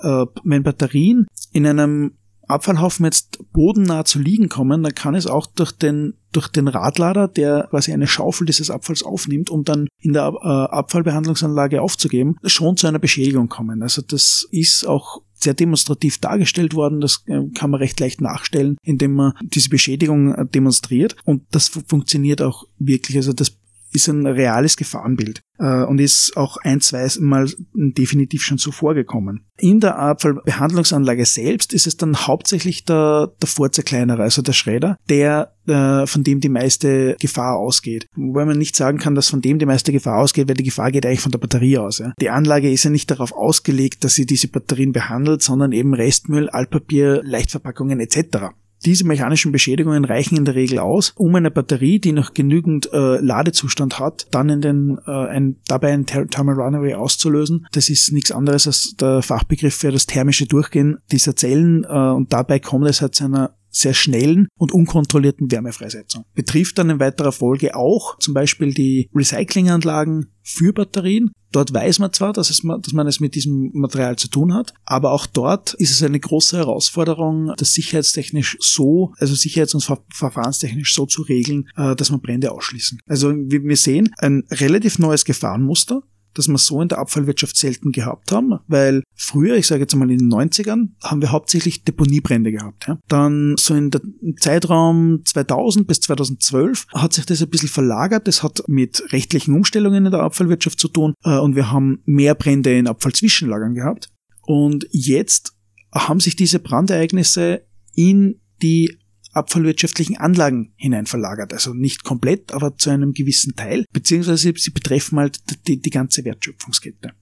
wenn 0.44 0.64
Batterien 0.64 1.28
in 1.52 1.66
einem 1.66 2.14
Abfallhaufen 2.48 3.06
jetzt 3.06 3.40
bodennah 3.52 4.06
zu 4.06 4.20
liegen 4.20 4.50
kommen, 4.50 4.84
dann 4.84 4.96
kann 4.96 5.16
es 5.16 5.28
auch 5.28 5.48
durch 5.48 5.72
den, 5.72 6.14
durch 6.32 6.48
den 6.48 6.68
Radlader, 6.68 7.28
der 7.28 7.68
quasi 7.70 7.94
eine 7.94 8.08
Schaufel 8.08 8.46
dieses 8.46 8.70
Abfalls 8.70 9.04
aufnimmt, 9.04 9.50
um 9.50 9.64
dann 9.64 9.88
in 10.00 10.14
der 10.14 10.34
äh, 10.42 10.48
Abfallbehandlungsanlage 10.48 11.82
aufzugeben, 11.82 12.36
schon 12.44 12.78
zu 12.78 12.88
einer 12.88 13.00
Beschädigung 13.00 13.50
kommen. 13.50 13.82
Also 13.84 14.02
das 14.02 14.48
ist 14.52 14.88
auch 14.88 15.22
sehr 15.34 15.54
demonstrativ 15.54 16.18
dargestellt 16.18 16.74
worden. 16.74 17.00
Das 17.00 17.24
äh, 17.28 17.44
kann 17.54 17.70
man 17.70 17.80
recht 17.80 18.00
leicht 18.00 18.22
nachstellen, 18.22 18.78
indem 18.84 19.14
man 19.14 19.34
diese 19.42 19.70
Beschädigung 19.70 20.34
äh, 20.34 20.46
demonstriert. 20.46 21.16
Und 21.26 21.44
das 21.52 21.68
funktioniert 21.68 22.42
auch 22.42 22.64
wirklich. 22.80 23.18
Also 23.18 23.34
das 23.34 23.58
ist 23.94 24.08
ein 24.08 24.26
reales 24.26 24.78
Gefahrenbild 24.78 25.42
äh, 25.60 25.84
und 25.84 26.00
ist 26.00 26.36
auch 26.36 26.58
ein, 26.58 26.82
zwei 26.82 27.08
Mal 27.20 27.50
definitiv 27.74 28.44
schon 28.44 28.58
so 28.58 28.72
vorgekommen. 28.72 29.46
In 29.58 29.80
der 29.80 29.98
Abfallbehandlungsanlage 29.98 31.26
selbst 31.26 31.74
ist 31.74 31.88
es 31.88 31.98
dann 31.98 32.28
hauptsächlich 32.28 32.86
der, 32.86 33.34
der 33.42 33.48
Vorzerkleinerer, 33.48 34.24
also 34.24 34.42
der 34.42 34.54
Schredder, 34.54 34.98
der 35.10 35.54
äh, 35.68 36.06
von 36.06 36.24
dem 36.24 36.40
die 36.40 36.50
meiste 36.50 37.16
Gefahr 37.20 37.58
ausgeht. 37.58 38.08
Wobei 38.16 38.46
man 38.46 38.58
nicht 38.58 38.76
sagen 38.76 38.98
kann, 38.98 39.16
dass 39.16 39.30
von 39.30 39.42
dem 39.42 39.60
die 39.60 39.66
meiste 39.66 39.92
Gefahr 39.92 40.20
ausgeht, 40.20 40.48
weil 40.48 40.56
die 40.56 40.64
Gefahr 40.64 40.92
geht 40.92 41.06
eigentlich 41.06 41.22
von 41.22 41.32
der 41.32 41.40
Batterie 41.40 41.78
aus. 41.78 42.00
Ja. 42.00 42.14
Die 42.20 42.30
Anlage 42.30 42.72
ist 42.72 42.84
ja 42.84 42.90
nicht 42.90 43.10
darauf 43.10 43.32
ausgelegt, 43.32 44.04
dass 44.04 44.16
sie 44.16 44.26
diese 44.26 44.48
Batterien 44.48 44.92
behandelt, 44.92 45.42
sondern 45.42 45.72
eben 45.72 45.94
Restmüll, 45.94 46.50
Altpapier, 46.50 47.22
Leichtverpackungen 47.24 48.00
etc. 48.00 48.50
Diese 48.88 49.06
mechanischen 49.06 49.52
Beschädigungen 49.52 50.06
reichen 50.06 50.38
in 50.38 50.46
der 50.46 50.56
Regel 50.56 50.80
aus, 50.80 51.12
um 51.18 51.36
eine 51.36 51.52
Batterie, 51.52 52.00
die 52.00 52.14
noch 52.14 52.34
genügend 52.34 52.90
äh, 52.94 53.18
Ladezustand 53.18 54.00
hat, 54.00 54.28
dann 54.32 54.48
in 54.48 54.62
den, 54.62 54.98
äh, 55.06 55.12
ein, 55.12 55.58
dabei 55.68 55.92
ein 55.92 56.06
Thermal 56.06 56.56
Runaway 56.56 56.94
auszulösen. 56.94 57.68
Das 57.74 57.90
ist 57.90 58.14
nichts 58.14 58.32
anderes 58.32 58.66
als 58.66 58.96
der 58.96 59.22
Fachbegriff 59.22 59.76
für 59.76 59.92
das 59.92 60.06
thermische 60.06 60.46
Durchgehen 60.46 61.00
dieser 61.12 61.36
Zellen 61.36 61.84
äh, 61.84 61.88
und 61.90 62.32
dabei 62.32 62.60
kommt 62.60 62.88
es 62.88 63.02
halt 63.02 63.14
zu 63.14 63.26
einer 63.26 63.57
sehr 63.70 63.94
schnellen 63.94 64.48
und 64.58 64.72
unkontrollierten 64.72 65.52
Wärmefreisetzung. 65.52 66.26
Betrifft 66.34 66.78
dann 66.78 66.90
in 66.90 67.00
weiterer 67.00 67.32
Folge 67.32 67.76
auch 67.76 68.18
zum 68.20 68.34
Beispiel 68.34 68.74
die 68.74 69.10
Recyclinganlagen 69.14 70.32
für 70.44 70.74
Batterien. 70.74 71.32
Dort 71.52 71.74
weiß 71.74 72.00
man 72.00 72.14
zwar, 72.14 72.34
dass, 72.34 72.50
es, 72.50 72.62
dass 72.62 72.94
man 72.94 73.08
es 73.08 73.20
mit 73.20 73.36
diesem 73.36 73.72
Material 73.74 74.16
zu 74.16 74.30
tun 74.30 74.54
hat, 74.54 74.74
aber 74.86 75.12
auch 75.12 75.26
dort 75.26 75.74
ist 75.76 75.92
es 75.92 76.04
eine 76.04 76.20
große 76.20 76.58
Herausforderung, 76.58 77.54
das 77.58 77.74
sicherheitstechnisch 77.74 78.58
so, 78.60 79.14
also 79.18 79.34
sicherheits- 79.34 79.74
und 79.74 79.84
ver 79.84 80.04
verfahrenstechnisch 80.14 80.94
so 80.94 81.06
zu 81.06 81.22
regeln, 81.22 81.70
äh, 81.76 81.96
dass 81.96 82.12
man 82.12 82.22
Brände 82.22 82.52
ausschließen. 82.52 83.00
Also 83.08 83.34
wir 83.34 83.78
sehen, 83.78 84.14
ein 84.18 84.44
relativ 84.52 85.00
neues 85.00 85.26
Gefahrenmuster, 85.26 86.02
das 86.38 86.48
wir 86.48 86.58
so 86.58 86.82
in 86.82 86.90
der 86.90 87.00
Abfallwirtschaft 87.00 87.58
selten 87.58 87.92
gehabt 87.92 88.32
haben, 88.32 88.60
weil 88.68 89.04
früher, 89.16 89.56
ich 89.56 89.68
sage 89.68 89.82
jetzt 89.82 89.96
mal 89.96 90.10
in 90.10 90.20
den 90.20 90.32
90ern, 90.32 90.90
haben 91.04 91.22
wir 91.22 91.32
hauptsächlich 91.32 91.84
Deponiebrände 91.84 92.52
gehabt. 92.52 92.88
Ja. 92.88 93.00
Dann 93.08 93.56
so 93.58 93.74
in 93.74 93.92
der 93.92 94.02
Zeitraum 94.40 95.22
2000 95.26 95.88
bis 95.88 96.02
2012 96.02 96.88
hat 96.94 97.14
sich 97.14 97.26
das 97.26 97.42
ein 97.42 97.50
bisschen 97.50 97.70
verlagert. 97.70 98.28
Das 98.28 98.44
hat 98.44 98.64
mit 98.68 99.04
rechtlichen 99.12 99.54
Umstellungen 99.54 100.06
in 100.06 100.12
der 100.12 100.22
Abfallwirtschaft 100.22 100.80
zu 100.80 100.88
tun 100.88 101.14
äh, 101.24 101.38
und 101.38 101.56
wir 101.56 101.72
haben 101.72 102.02
mehr 102.06 102.36
Brände 102.36 102.78
in 102.78 102.88
Abfallzwischenlagern 102.88 103.74
gehabt. 103.74 104.10
Und 104.42 104.88
jetzt 104.92 105.54
haben 105.94 106.20
sich 106.20 106.36
diese 106.36 106.60
Brandereignisse 106.60 107.64
in 107.94 108.40
die 108.62 108.98
abfallwirtschaftlichen 109.38 110.18
Anlagen 110.18 110.74
hinein 110.76 111.06
verlagert. 111.06 111.54
Also 111.54 111.74
nicht 111.74 112.04
komplett, 112.04 112.52
aber 112.52 112.78
zu 112.78 112.90
einem 112.90 113.14
gewissen 113.14 113.56
Teil, 113.56 113.86
beziehungsweise 113.94 114.54
sie 114.56 114.72
betreffen 114.72 115.20
halt 115.20 115.40
die, 115.68 115.82
die 115.82 115.90
ganze 115.90 116.24
Wertschöpfungskette. 116.26 117.14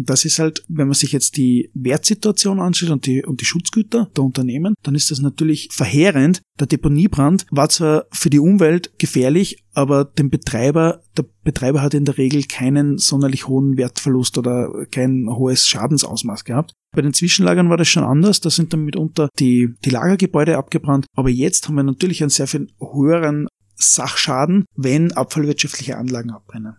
Das 0.00 0.24
ist 0.24 0.38
halt, 0.38 0.64
wenn 0.68 0.86
man 0.86 0.94
sich 0.94 1.10
jetzt 1.10 1.36
die 1.36 1.70
Wertsituation 1.74 2.60
anschaut 2.60 2.90
und 2.90 3.06
die, 3.06 3.24
und 3.24 3.40
die 3.40 3.44
Schutzgüter 3.44 4.08
der 4.16 4.24
Unternehmen, 4.24 4.74
dann 4.84 4.94
ist 4.94 5.10
das 5.10 5.18
natürlich 5.18 5.68
verheerend. 5.72 6.40
Der 6.60 6.68
Deponiebrand 6.68 7.46
war 7.50 7.68
zwar 7.68 8.06
für 8.12 8.30
die 8.30 8.38
Umwelt 8.38 8.96
gefährlich, 8.98 9.64
aber 9.74 10.04
dem 10.04 10.30
Betreiber, 10.30 11.02
der 11.16 11.24
Betreiber 11.42 11.82
hat 11.82 11.94
in 11.94 12.04
der 12.04 12.16
Regel 12.16 12.44
keinen 12.44 12.98
sonderlich 12.98 13.48
hohen 13.48 13.76
Wertverlust 13.76 14.38
oder 14.38 14.86
kein 14.92 15.26
hohes 15.28 15.66
Schadensausmaß 15.66 16.44
gehabt. 16.44 16.74
Bei 16.94 17.02
den 17.02 17.12
Zwischenlagern 17.12 17.68
war 17.68 17.76
das 17.76 17.88
schon 17.88 18.04
anders, 18.04 18.40
da 18.40 18.50
sind 18.50 18.72
dann 18.72 18.84
mitunter 18.84 19.28
die, 19.38 19.74
die 19.84 19.90
Lagergebäude 19.90 20.56
abgebrannt, 20.56 21.06
aber 21.16 21.28
jetzt 21.28 21.66
haben 21.66 21.74
wir 21.74 21.82
natürlich 21.82 22.22
einen 22.22 22.30
sehr 22.30 22.46
viel 22.46 22.68
höheren 22.80 23.48
Sachschaden, 23.74 24.64
wenn 24.76 25.12
abfallwirtschaftliche 25.12 25.96
Anlagen 25.96 26.30
abbrennen. 26.30 26.76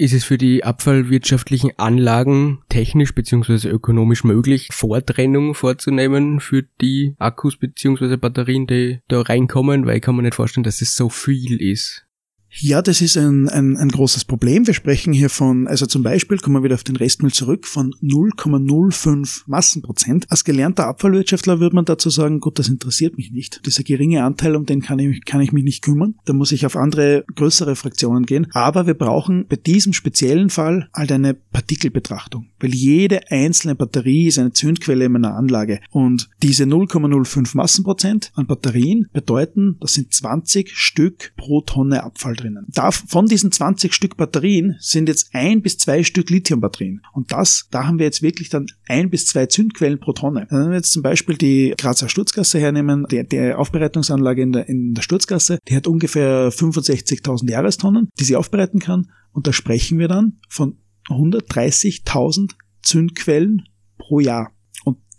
Ist 0.00 0.14
es 0.14 0.24
für 0.24 0.38
die 0.38 0.64
abfallwirtschaftlichen 0.64 1.72
Anlagen 1.78 2.62
technisch 2.70 3.14
bzw. 3.14 3.68
ökonomisch 3.68 4.24
möglich, 4.24 4.70
Vortrennung 4.72 5.54
vorzunehmen 5.54 6.40
für 6.40 6.62
die 6.80 7.14
Akkus 7.18 7.58
bzw. 7.58 8.16
Batterien, 8.16 8.66
die 8.66 9.00
da 9.08 9.20
reinkommen? 9.20 9.84
Weil 9.84 9.96
ich 9.96 10.02
kann 10.02 10.16
mir 10.16 10.22
nicht 10.22 10.36
vorstellen, 10.36 10.64
dass 10.64 10.80
es 10.80 10.96
so 10.96 11.10
viel 11.10 11.60
ist. 11.60 12.06
Ja, 12.52 12.82
das 12.82 13.00
ist 13.00 13.16
ein, 13.16 13.48
ein, 13.48 13.76
ein 13.76 13.88
großes 13.88 14.24
Problem. 14.24 14.66
Wir 14.66 14.74
sprechen 14.74 15.12
hier 15.12 15.30
von, 15.30 15.68
also 15.68 15.86
zum 15.86 16.02
Beispiel, 16.02 16.38
kommen 16.38 16.56
wir 16.56 16.64
wieder 16.64 16.74
auf 16.74 16.82
den 16.82 16.96
Restmüll 16.96 17.32
zurück, 17.32 17.64
von 17.64 17.94
0,05 18.02 19.42
Massenprozent. 19.46 20.26
Als 20.30 20.44
gelernter 20.44 20.88
Abfallwirtschaftler 20.88 21.60
würde 21.60 21.76
man 21.76 21.84
dazu 21.84 22.10
sagen, 22.10 22.40
gut, 22.40 22.58
das 22.58 22.68
interessiert 22.68 23.16
mich 23.16 23.30
nicht. 23.30 23.64
Dieser 23.66 23.84
geringe 23.84 24.24
Anteil, 24.24 24.56
um 24.56 24.66
den 24.66 24.82
kann 24.82 24.98
ich, 24.98 25.24
kann 25.24 25.40
ich 25.40 25.52
mich 25.52 25.62
nicht 25.62 25.82
kümmern. 25.82 26.16
Da 26.24 26.32
muss 26.32 26.50
ich 26.50 26.66
auf 26.66 26.76
andere, 26.76 27.24
größere 27.36 27.76
Fraktionen 27.76 28.26
gehen. 28.26 28.48
Aber 28.52 28.86
wir 28.86 28.94
brauchen 28.94 29.46
bei 29.48 29.56
diesem 29.56 29.92
speziellen 29.92 30.50
Fall 30.50 30.88
halt 30.92 31.12
eine 31.12 31.34
Partikelbetrachtung. 31.34 32.48
Weil 32.58 32.74
jede 32.74 33.30
einzelne 33.30 33.76
Batterie 33.76 34.26
ist 34.26 34.40
eine 34.40 34.52
Zündquelle 34.52 35.04
in 35.04 35.12
meiner 35.12 35.36
Anlage. 35.36 35.80
Und 35.90 36.28
diese 36.42 36.64
0,05 36.64 37.56
Massenprozent 37.56 38.32
an 38.34 38.46
Batterien 38.46 39.08
bedeuten, 39.12 39.76
das 39.80 39.94
sind 39.94 40.12
20 40.12 40.72
Stück 40.74 41.32
pro 41.36 41.60
Tonne 41.60 42.02
Abfall 42.02 42.39
drinnen. 42.40 42.66
Da, 42.68 42.90
von 42.90 43.26
diesen 43.26 43.52
20 43.52 43.94
Stück 43.94 44.16
Batterien 44.16 44.76
sind 44.80 45.08
jetzt 45.08 45.30
ein 45.32 45.62
bis 45.62 45.78
zwei 45.78 46.02
Stück 46.02 46.30
Lithiumbatterien. 46.30 47.02
Und 47.12 47.32
das, 47.32 47.66
da 47.70 47.86
haben 47.86 47.98
wir 47.98 48.06
jetzt 48.06 48.22
wirklich 48.22 48.48
dann 48.48 48.66
ein 48.88 49.10
bis 49.10 49.26
zwei 49.26 49.46
Zündquellen 49.46 50.00
pro 50.00 50.12
Tonne. 50.12 50.46
Wenn 50.50 50.70
wir 50.70 50.76
jetzt 50.76 50.92
zum 50.92 51.02
Beispiel 51.02 51.36
die 51.36 51.74
Grazer 51.76 52.08
Sturzgasse 52.08 52.58
hernehmen, 52.58 53.06
die, 53.10 53.26
die 53.26 53.52
Aufbereitungsanlage 53.52 54.42
in 54.42 54.52
der, 54.52 54.68
in 54.68 54.94
der 54.94 55.02
Sturzgasse, 55.02 55.58
die 55.68 55.76
hat 55.76 55.86
ungefähr 55.86 56.50
65.000 56.50 57.50
Jahrestonnen, 57.50 58.08
die 58.18 58.24
sie 58.24 58.36
aufbereiten 58.36 58.80
kann. 58.80 59.10
Und 59.32 59.46
da 59.46 59.52
sprechen 59.52 59.98
wir 59.98 60.08
dann 60.08 60.38
von 60.48 60.78
130.000 61.08 62.52
Zündquellen 62.82 63.64
pro 63.98 64.20
Jahr 64.20 64.52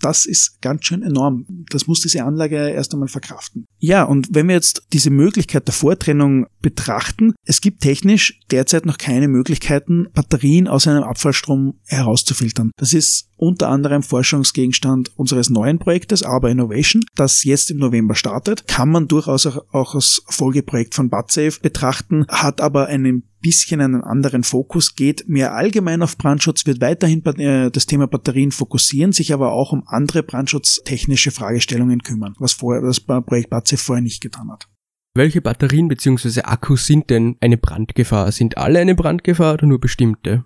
das 0.01 0.25
ist 0.25 0.61
ganz 0.61 0.85
schön 0.85 1.03
enorm. 1.03 1.45
Das 1.69 1.87
muss 1.87 2.01
diese 2.01 2.23
Anlage 2.23 2.69
erst 2.69 2.93
einmal 2.93 3.07
verkraften. 3.07 3.65
Ja, 3.79 4.03
und 4.03 4.29
wenn 4.31 4.47
wir 4.47 4.55
jetzt 4.55 4.83
diese 4.93 5.09
Möglichkeit 5.09 5.67
der 5.67 5.73
Vortrennung 5.73 6.47
betrachten, 6.61 7.33
es 7.45 7.61
gibt 7.61 7.81
technisch 7.81 8.39
derzeit 8.51 8.85
noch 8.85 8.97
keine 8.97 9.27
Möglichkeiten, 9.27 10.07
Batterien 10.13 10.67
aus 10.67 10.87
einem 10.87 11.03
Abfallstrom 11.03 11.79
herauszufiltern. 11.85 12.71
Das 12.77 12.93
ist 12.93 13.29
unter 13.37 13.69
anderem 13.69 14.03
Forschungsgegenstand 14.03 15.17
unseres 15.17 15.49
neuen 15.49 15.79
Projektes 15.79 16.21
Aber 16.23 16.51
Innovation, 16.51 17.03
das 17.15 17.43
jetzt 17.43 17.71
im 17.71 17.77
November 17.77 18.13
startet. 18.13 18.67
Kann 18.67 18.89
man 18.89 19.07
durchaus 19.07 19.47
auch, 19.47 19.95
als 19.95 20.21
Folgeprojekt 20.27 20.93
von 20.93 21.09
BudSafe 21.09 21.59
betrachten, 21.59 22.25
hat 22.29 22.61
aber 22.61 22.87
einen 22.87 23.30
bisschen 23.41 23.81
einen 23.81 24.03
anderen 24.03 24.43
Fokus, 24.43 24.95
geht 24.95 25.27
mehr 25.27 25.53
allgemein 25.53 26.01
auf 26.01 26.17
Brandschutz, 26.17 26.65
wird 26.65 26.81
weiterhin 26.81 27.25
äh, 27.37 27.71
das 27.71 27.85
Thema 27.85 28.07
Batterien 28.07 28.51
fokussieren, 28.51 29.11
sich 29.11 29.33
aber 29.33 29.51
auch 29.51 29.71
um 29.71 29.83
andere 29.87 30.23
brandschutztechnische 30.23 31.31
Fragestellungen 31.31 32.01
kümmern, 32.03 32.35
was 32.39 32.53
vorher 32.53 32.81
das 32.81 32.99
Projekt 32.99 33.49
BATSE 33.49 33.77
vorher 33.77 34.01
nicht 34.01 34.21
getan 34.21 34.51
hat. 34.51 34.67
Welche 35.13 35.41
Batterien 35.41 35.89
bzw. 35.89 36.41
Akkus 36.43 36.85
sind 36.85 37.09
denn 37.09 37.35
eine 37.41 37.57
Brandgefahr? 37.57 38.31
Sind 38.31 38.57
alle 38.57 38.79
eine 38.79 38.95
Brandgefahr 38.95 39.55
oder 39.55 39.67
nur 39.67 39.81
bestimmte? 39.81 40.45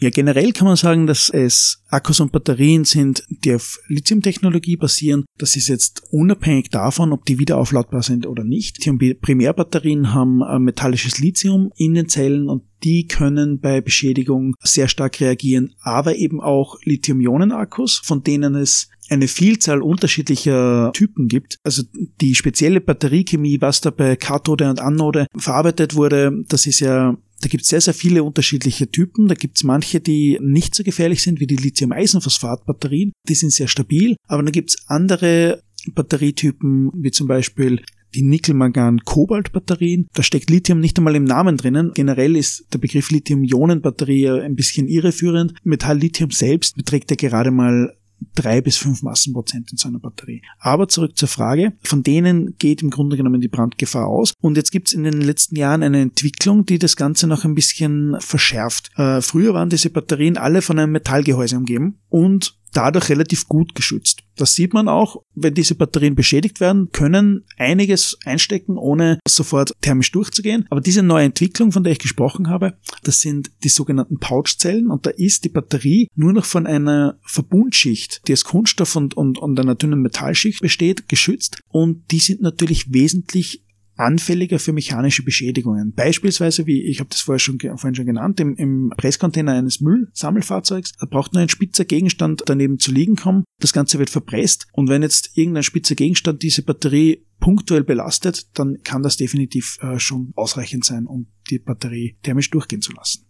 Ja, 0.00 0.10
generell 0.10 0.52
kann 0.52 0.66
man 0.66 0.76
sagen, 0.76 1.06
dass 1.06 1.28
es 1.28 1.84
Akkus 1.88 2.18
und 2.18 2.32
Batterien 2.32 2.84
sind, 2.84 3.22
die 3.28 3.54
auf 3.54 3.78
Lithium-Technologie 3.86 4.76
basieren. 4.76 5.24
Das 5.38 5.54
ist 5.54 5.68
jetzt 5.68 6.02
unabhängig 6.10 6.70
davon, 6.70 7.12
ob 7.12 7.24
die 7.24 7.38
wieder 7.38 7.56
aufladbar 7.56 8.02
sind 8.02 8.26
oder 8.26 8.42
nicht. 8.42 8.78
Lithium-Primärbatterien 8.78 10.12
haben 10.12 10.40
metallisches 10.64 11.18
Lithium 11.20 11.70
in 11.76 11.94
den 11.94 12.08
Zellen 12.08 12.48
und 12.48 12.64
die 12.82 13.06
können 13.06 13.60
bei 13.60 13.80
Beschädigung 13.80 14.56
sehr 14.60 14.88
stark 14.88 15.20
reagieren, 15.20 15.74
aber 15.82 16.16
eben 16.16 16.40
auch 16.40 16.78
Lithium-Ionen-Akkus, 16.82 18.00
von 18.02 18.24
denen 18.24 18.56
es 18.56 18.88
eine 19.08 19.28
Vielzahl 19.28 19.82
unterschiedlicher 19.82 20.90
Typen 20.94 21.28
gibt. 21.28 21.58
Also 21.62 21.82
die 22.20 22.34
spezielle 22.34 22.80
Batteriechemie, 22.80 23.60
was 23.60 23.82
da 23.82 23.90
bei 23.90 24.16
Kathode 24.16 24.68
und 24.68 24.80
Anode 24.80 25.26
verarbeitet 25.36 25.94
wurde, 25.94 26.42
das 26.48 26.66
ist 26.66 26.80
ja 26.80 27.16
da 27.42 27.48
gibt 27.48 27.64
es 27.64 27.68
sehr, 27.68 27.80
sehr 27.80 27.94
viele 27.94 28.22
unterschiedliche 28.22 28.90
Typen. 28.90 29.26
Da 29.26 29.34
gibt 29.34 29.58
es 29.58 29.64
manche, 29.64 30.00
die 30.00 30.38
nicht 30.40 30.74
so 30.74 30.84
gefährlich 30.84 31.22
sind 31.22 31.40
wie 31.40 31.48
die 31.48 31.56
Lithium-Eisenphosphat-Batterien. 31.56 33.12
Die 33.28 33.34
sind 33.34 33.52
sehr 33.52 33.68
stabil. 33.68 34.16
Aber 34.28 34.42
dann 34.42 34.52
gibt 34.52 34.70
es 34.70 34.76
andere 34.86 35.62
Batterietypen, 35.92 36.92
wie 36.94 37.10
zum 37.10 37.26
Beispiel 37.26 37.82
die 38.14 38.22
Nickel-Mangan-Kobalt-Batterien. 38.22 40.08
Da 40.14 40.22
steckt 40.22 40.50
Lithium 40.50 40.78
nicht 40.78 40.98
einmal 40.98 41.16
im 41.16 41.24
Namen 41.24 41.56
drinnen. 41.56 41.92
Generell 41.94 42.36
ist 42.36 42.66
der 42.72 42.78
Begriff 42.78 43.10
Lithium-Ionen-Batterie 43.10 44.28
ein 44.28 44.54
bisschen 44.54 44.86
irreführend. 44.86 45.54
Metall-Lithium 45.64 46.30
selbst 46.30 46.76
beträgt 46.76 47.10
ja 47.10 47.16
gerade 47.16 47.50
mal 47.50 47.96
drei 48.34 48.60
bis 48.60 48.76
fünf 48.76 49.02
Massenprozent 49.02 49.72
in 49.72 49.78
so 49.78 49.88
einer 49.88 49.98
Batterie. 49.98 50.42
Aber 50.58 50.88
zurück 50.88 51.16
zur 51.16 51.28
Frage, 51.28 51.72
von 51.82 52.02
denen 52.02 52.56
geht 52.58 52.82
im 52.82 52.90
Grunde 52.90 53.16
genommen 53.16 53.40
die 53.40 53.48
Brandgefahr 53.48 54.06
aus. 54.06 54.34
Und 54.40 54.56
jetzt 54.56 54.72
gibt 54.72 54.88
es 54.88 54.94
in 54.94 55.04
den 55.04 55.20
letzten 55.20 55.56
Jahren 55.56 55.82
eine 55.82 56.00
Entwicklung, 56.00 56.66
die 56.66 56.78
das 56.78 56.96
Ganze 56.96 57.26
noch 57.26 57.44
ein 57.44 57.54
bisschen 57.54 58.16
verschärft. 58.20 58.90
Äh, 58.96 59.20
früher 59.20 59.54
waren 59.54 59.70
diese 59.70 59.90
Batterien 59.90 60.36
alle 60.36 60.62
von 60.62 60.78
einem 60.78 60.92
Metallgehäuse 60.92 61.56
umgeben 61.56 61.98
und 62.08 62.56
dadurch 62.72 63.08
relativ 63.10 63.48
gut 63.48 63.74
geschützt. 63.74 64.21
Das 64.36 64.54
sieht 64.54 64.72
man 64.72 64.88
auch, 64.88 65.22
wenn 65.34 65.54
diese 65.54 65.74
Batterien 65.74 66.14
beschädigt 66.14 66.60
werden, 66.60 66.90
können 66.92 67.44
einiges 67.56 68.18
einstecken, 68.24 68.76
ohne 68.76 69.18
sofort 69.26 69.72
thermisch 69.80 70.12
durchzugehen. 70.12 70.66
Aber 70.70 70.80
diese 70.80 71.02
neue 71.02 71.26
Entwicklung, 71.26 71.72
von 71.72 71.84
der 71.84 71.92
ich 71.92 71.98
gesprochen 71.98 72.48
habe, 72.48 72.74
das 73.02 73.20
sind 73.20 73.50
die 73.64 73.68
sogenannten 73.68 74.18
Pouchzellen 74.18 74.88
und 74.88 75.06
da 75.06 75.10
ist 75.10 75.44
die 75.44 75.48
Batterie 75.48 76.08
nur 76.14 76.32
noch 76.32 76.44
von 76.44 76.66
einer 76.66 77.18
Verbundschicht, 77.22 78.22
die 78.26 78.32
aus 78.32 78.44
Kunststoff 78.44 78.96
und, 78.96 79.16
und, 79.16 79.38
und 79.38 79.58
einer 79.58 79.74
dünnen 79.74 80.00
Metallschicht 80.00 80.60
besteht, 80.60 81.08
geschützt 81.08 81.60
und 81.68 82.10
die 82.10 82.18
sind 82.18 82.40
natürlich 82.40 82.92
wesentlich 82.92 83.62
anfälliger 84.02 84.58
für 84.58 84.72
mechanische 84.72 85.24
Beschädigungen. 85.24 85.92
Beispielsweise, 85.94 86.66
wie 86.66 86.82
ich 86.82 87.00
habe 87.00 87.10
das 87.10 87.20
vorher 87.20 87.38
schon, 87.38 87.58
vorhin 87.60 87.94
schon 87.94 88.06
genannt, 88.06 88.40
im, 88.40 88.56
im 88.56 88.92
Presscontainer 88.96 89.52
eines 89.52 89.80
Müllsammelfahrzeugs, 89.80 90.92
da 90.98 91.06
braucht 91.06 91.32
nur 91.32 91.42
ein 91.42 91.48
spitzer 91.48 91.84
Gegenstand 91.84 92.42
daneben 92.46 92.78
zu 92.78 92.92
liegen 92.92 93.16
kommen. 93.16 93.44
Das 93.60 93.72
Ganze 93.72 93.98
wird 93.98 94.10
verpresst 94.10 94.66
und 94.72 94.88
wenn 94.88 95.02
jetzt 95.02 95.36
irgendein 95.36 95.62
spitzer 95.62 95.94
Gegenstand 95.94 96.42
diese 96.42 96.62
Batterie 96.62 97.24
punktuell 97.40 97.84
belastet, 97.84 98.46
dann 98.54 98.82
kann 98.84 99.02
das 99.02 99.16
definitiv 99.16 99.78
äh, 99.80 99.98
schon 99.98 100.32
ausreichend 100.36 100.84
sein, 100.84 101.06
um 101.06 101.26
die 101.50 101.58
Batterie 101.58 102.16
thermisch 102.22 102.50
durchgehen 102.50 102.82
zu 102.82 102.92
lassen. 102.92 103.26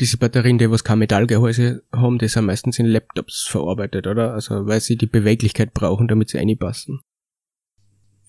Diese 0.00 0.18
Batterien, 0.18 0.58
die 0.58 0.70
was 0.70 0.82
kein 0.82 0.98
Metallgehäuse 0.98 1.84
haben, 1.92 2.18
die 2.18 2.26
sind 2.26 2.46
meistens 2.46 2.80
in 2.80 2.86
Laptops 2.86 3.42
verarbeitet, 3.42 4.08
oder? 4.08 4.34
Also 4.34 4.66
weil 4.66 4.80
sie 4.80 4.96
die 4.96 5.06
Beweglichkeit 5.06 5.72
brauchen, 5.72 6.08
damit 6.08 6.30
sie 6.30 6.38
einpassen. 6.38 7.00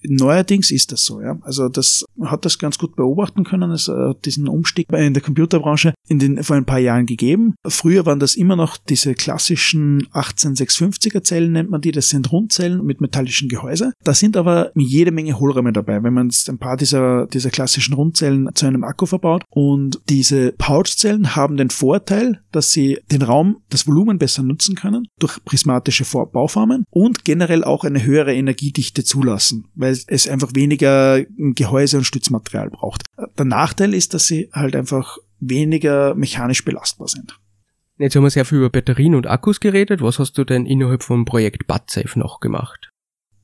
Neuerdings 0.09 0.71
ist 0.71 0.91
das 0.91 1.03
so, 1.03 1.21
ja. 1.21 1.37
Also 1.41 1.69
das 1.69 2.05
hat 2.23 2.45
das 2.45 2.59
ganz 2.59 2.77
gut 2.77 2.95
beobachten 2.95 3.43
können. 3.43 3.71
Es 3.71 3.87
hat 3.87 4.25
diesen 4.25 4.47
Umstieg 4.47 4.91
in 4.91 5.13
der 5.13 5.23
Computerbranche 5.23 5.93
in 6.07 6.19
den, 6.19 6.43
vor 6.43 6.55
ein 6.55 6.65
paar 6.65 6.79
Jahren 6.79 7.05
gegeben. 7.05 7.55
Früher 7.65 8.05
waren 8.05 8.19
das 8.19 8.35
immer 8.35 8.55
noch 8.55 8.77
diese 8.77 9.13
klassischen 9.13 10.07
18650er 10.13 11.23
Zellen, 11.23 11.51
nennt 11.51 11.69
man 11.69 11.81
die. 11.81 11.91
Das 11.91 12.09
sind 12.09 12.31
Rundzellen 12.31 12.83
mit 12.83 13.01
metallischen 13.01 13.49
Gehäuse. 13.49 13.93
Da 14.03 14.13
sind 14.13 14.37
aber 14.37 14.71
jede 14.75 15.11
Menge 15.11 15.39
Hohlräume 15.39 15.73
dabei, 15.73 16.03
wenn 16.03 16.13
man 16.13 16.27
jetzt 16.27 16.49
ein 16.49 16.57
paar 16.57 16.77
dieser, 16.77 17.27
dieser 17.27 17.49
klassischen 17.49 17.93
Rundzellen 17.93 18.49
zu 18.53 18.65
einem 18.65 18.83
Akku 18.83 19.05
verbaut. 19.05 19.43
Und 19.49 19.99
diese 20.09 20.53
Pouchzellen 20.57 21.35
haben 21.35 21.57
den 21.57 21.69
Vorteil, 21.69 22.41
dass 22.51 22.71
sie 22.71 22.99
den 23.11 23.21
Raum, 23.21 23.57
das 23.69 23.87
Volumen 23.87 24.17
besser 24.17 24.43
nutzen 24.43 24.75
können 24.75 25.07
durch 25.19 25.43
prismatische 25.43 26.05
Bauformen 26.05 26.85
und 26.89 27.25
generell 27.25 27.63
auch 27.63 27.83
eine 27.83 28.03
höhere 28.03 28.33
Energiedichte 28.33 29.03
zulassen, 29.03 29.67
weil 29.75 29.94
es 30.07 30.27
einfach 30.27 30.51
weniger 30.53 31.23
Gehäuse 31.37 31.97
und 31.97 32.03
Stützmaterial 32.03 32.69
braucht. 32.69 33.03
Der 33.37 33.45
Nachteil 33.45 33.93
ist, 33.93 34.13
dass 34.13 34.27
sie 34.27 34.49
halt 34.53 34.75
einfach 34.75 35.17
weniger 35.39 36.15
mechanisch 36.15 36.65
belastbar 36.65 37.07
sind. 37.07 37.39
Jetzt 37.97 38.15
haben 38.15 38.23
wir 38.23 38.29
sehr 38.29 38.45
viel 38.45 38.57
über 38.57 38.69
Batterien 38.69 39.15
und 39.15 39.27
Akkus 39.27 39.59
geredet. 39.59 40.01
Was 40.01 40.19
hast 40.19 40.37
du 40.37 40.43
denn 40.43 40.65
innerhalb 40.65 41.03
vom 41.03 41.23
Projekt 41.23 41.65
BudSafe 41.67 42.19
noch 42.19 42.39
gemacht? 42.41 42.89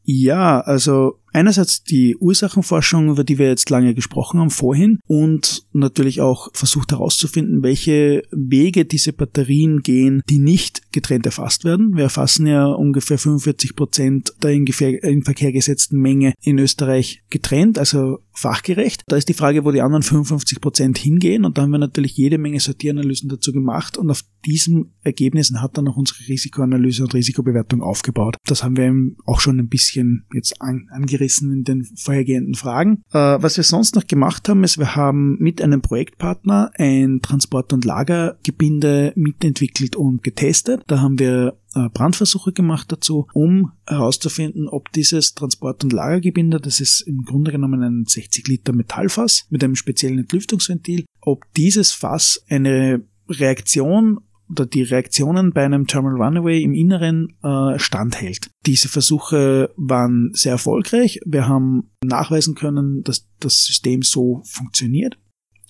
Ja, 0.04 0.60
also 0.62 1.20
einerseits 1.34 1.84
die 1.84 2.16
Ursachenforschung, 2.18 3.10
über 3.10 3.24
die 3.24 3.38
wir 3.38 3.48
jetzt 3.48 3.70
lange 3.70 3.94
gesprochen 3.94 4.40
haben 4.40 4.50
vorhin 4.50 5.00
und 5.08 5.64
natürlich 5.74 6.22
auch 6.22 6.50
versucht 6.54 6.92
herauszufinden, 6.92 7.64
welche 7.64 8.24
Wege 8.32 8.86
diese 8.86 9.14
Batterien 9.14 9.82
gehen, 9.82 10.22
die 10.30 10.40
nicht 10.40 10.92
getrennt 10.92 11.26
erfasst 11.26 11.64
werden. 11.64 11.96
Wir 11.96 12.04
erfassen 12.04 12.48
ja 12.48 12.66
ungefähr 12.66 13.18
45 13.18 13.76
Prozent 13.76 14.34
der 14.42 14.52
in, 14.52 15.24
Verkehr 15.24 15.52
gesetzten 15.52 16.00
Menge 16.00 16.34
in 16.42 16.60
Österreich 16.60 17.24
getrennt, 17.30 17.78
also 17.78 18.20
fachgerecht. 18.34 19.04
Da 19.08 19.18
ist 19.18 19.30
die 19.30 19.34
Frage, 19.34 19.66
wo 19.66 19.72
die 19.72 19.82
anderen 19.82 20.04
55 20.04 20.62
Prozent 20.62 20.98
hingehen 20.98 21.46
und 21.46 21.58
da 21.58 21.64
haben 21.64 21.72
wir 21.72 21.78
natürlich 21.78 22.16
jede 22.18 22.38
Menge 22.38 22.60
Sortieranalysen 22.60 23.30
dazu 23.30 23.52
gemacht 23.52 23.98
und 23.98 24.10
auf 24.10 24.24
diesen 24.46 24.94
Ergebnissen 25.04 25.62
hat 25.62 25.78
dann 25.78 25.88
auch 25.88 25.98
unsere 25.98 26.28
Risikoanalyse 26.28 27.04
und 27.04 27.14
Risikobewertung 27.14 27.82
aufgebaut. 27.82 28.38
Das 28.46 28.64
haben 28.64 28.78
wir 28.78 28.92
auch 29.26 29.40
schon 29.40 29.60
ein 29.60 29.70
bisschen 29.70 30.26
jetzt 30.34 30.62
an, 30.62 30.88
angerissen 31.22 31.52
in 31.52 31.64
den 31.64 31.86
vorhergehenden 31.96 32.56
Fragen. 32.56 33.04
Äh, 33.12 33.18
was 33.18 33.58
wir 33.58 33.64
sonst 33.64 33.96
noch 33.96 34.08
gemacht 34.08 34.50
haben, 34.50 34.64
ist, 34.64 34.78
wir 34.78 34.96
haben 34.96 35.38
mit 35.40 35.62
einem 35.62 35.82
Projektpartner 35.82 36.72
ein 36.78 37.20
Transport- 37.22 37.74
und 37.74 37.86
Lagergebinde 37.86 39.14
mitentwickelt 39.16 39.96
und 39.96 40.24
getestet. 40.24 40.84
Da 40.88 41.00
haben 41.00 41.20
wir 41.20 41.58
äh, 41.76 41.90
Brandversuche 41.90 42.52
gemacht 42.52 42.92
dazu, 42.92 43.28
um 43.34 43.72
herauszufinden, 43.86 44.68
ob 44.68 44.92
dieses 44.92 45.34
Transport- 45.34 45.84
und 45.84 45.94
Lagergebinde, 45.94 46.60
das 46.60 46.80
ist 46.80 47.02
im 47.02 47.24
Grunde 47.24 47.52
genommen 47.52 47.82
ein 47.84 48.06
60 48.06 48.48
Liter 48.48 48.74
Metallfass 48.74 49.46
mit 49.50 49.64
einem 49.64 49.76
speziellen 49.76 50.20
Entlüftungsventil, 50.20 51.06
ob 51.22 51.46
dieses 51.56 51.92
Fass 51.92 52.44
eine 52.50 53.04
Reaktion 53.30 54.20
oder 54.52 54.66
die 54.66 54.84
Reaktionen 54.84 55.52
bei 55.52 55.64
einem 55.64 55.88
Terminal 55.88 56.22
Runaway 56.22 56.62
im 56.62 56.74
Inneren 56.74 57.38
äh, 57.44 57.80
standhält. 57.80 58.50
Diese 58.66 58.90
Versuche 58.90 59.74
waren 59.78 60.32
sehr 60.34 60.54
erfolgreich. 60.54 61.20
Wir 61.26 61.48
haben 61.48 61.92
nachweisen 62.04 62.56
können, 62.56 63.04
dass 63.04 63.28
das 63.40 63.64
System 63.64 64.02
so 64.02 64.42
funktioniert. 64.46 65.18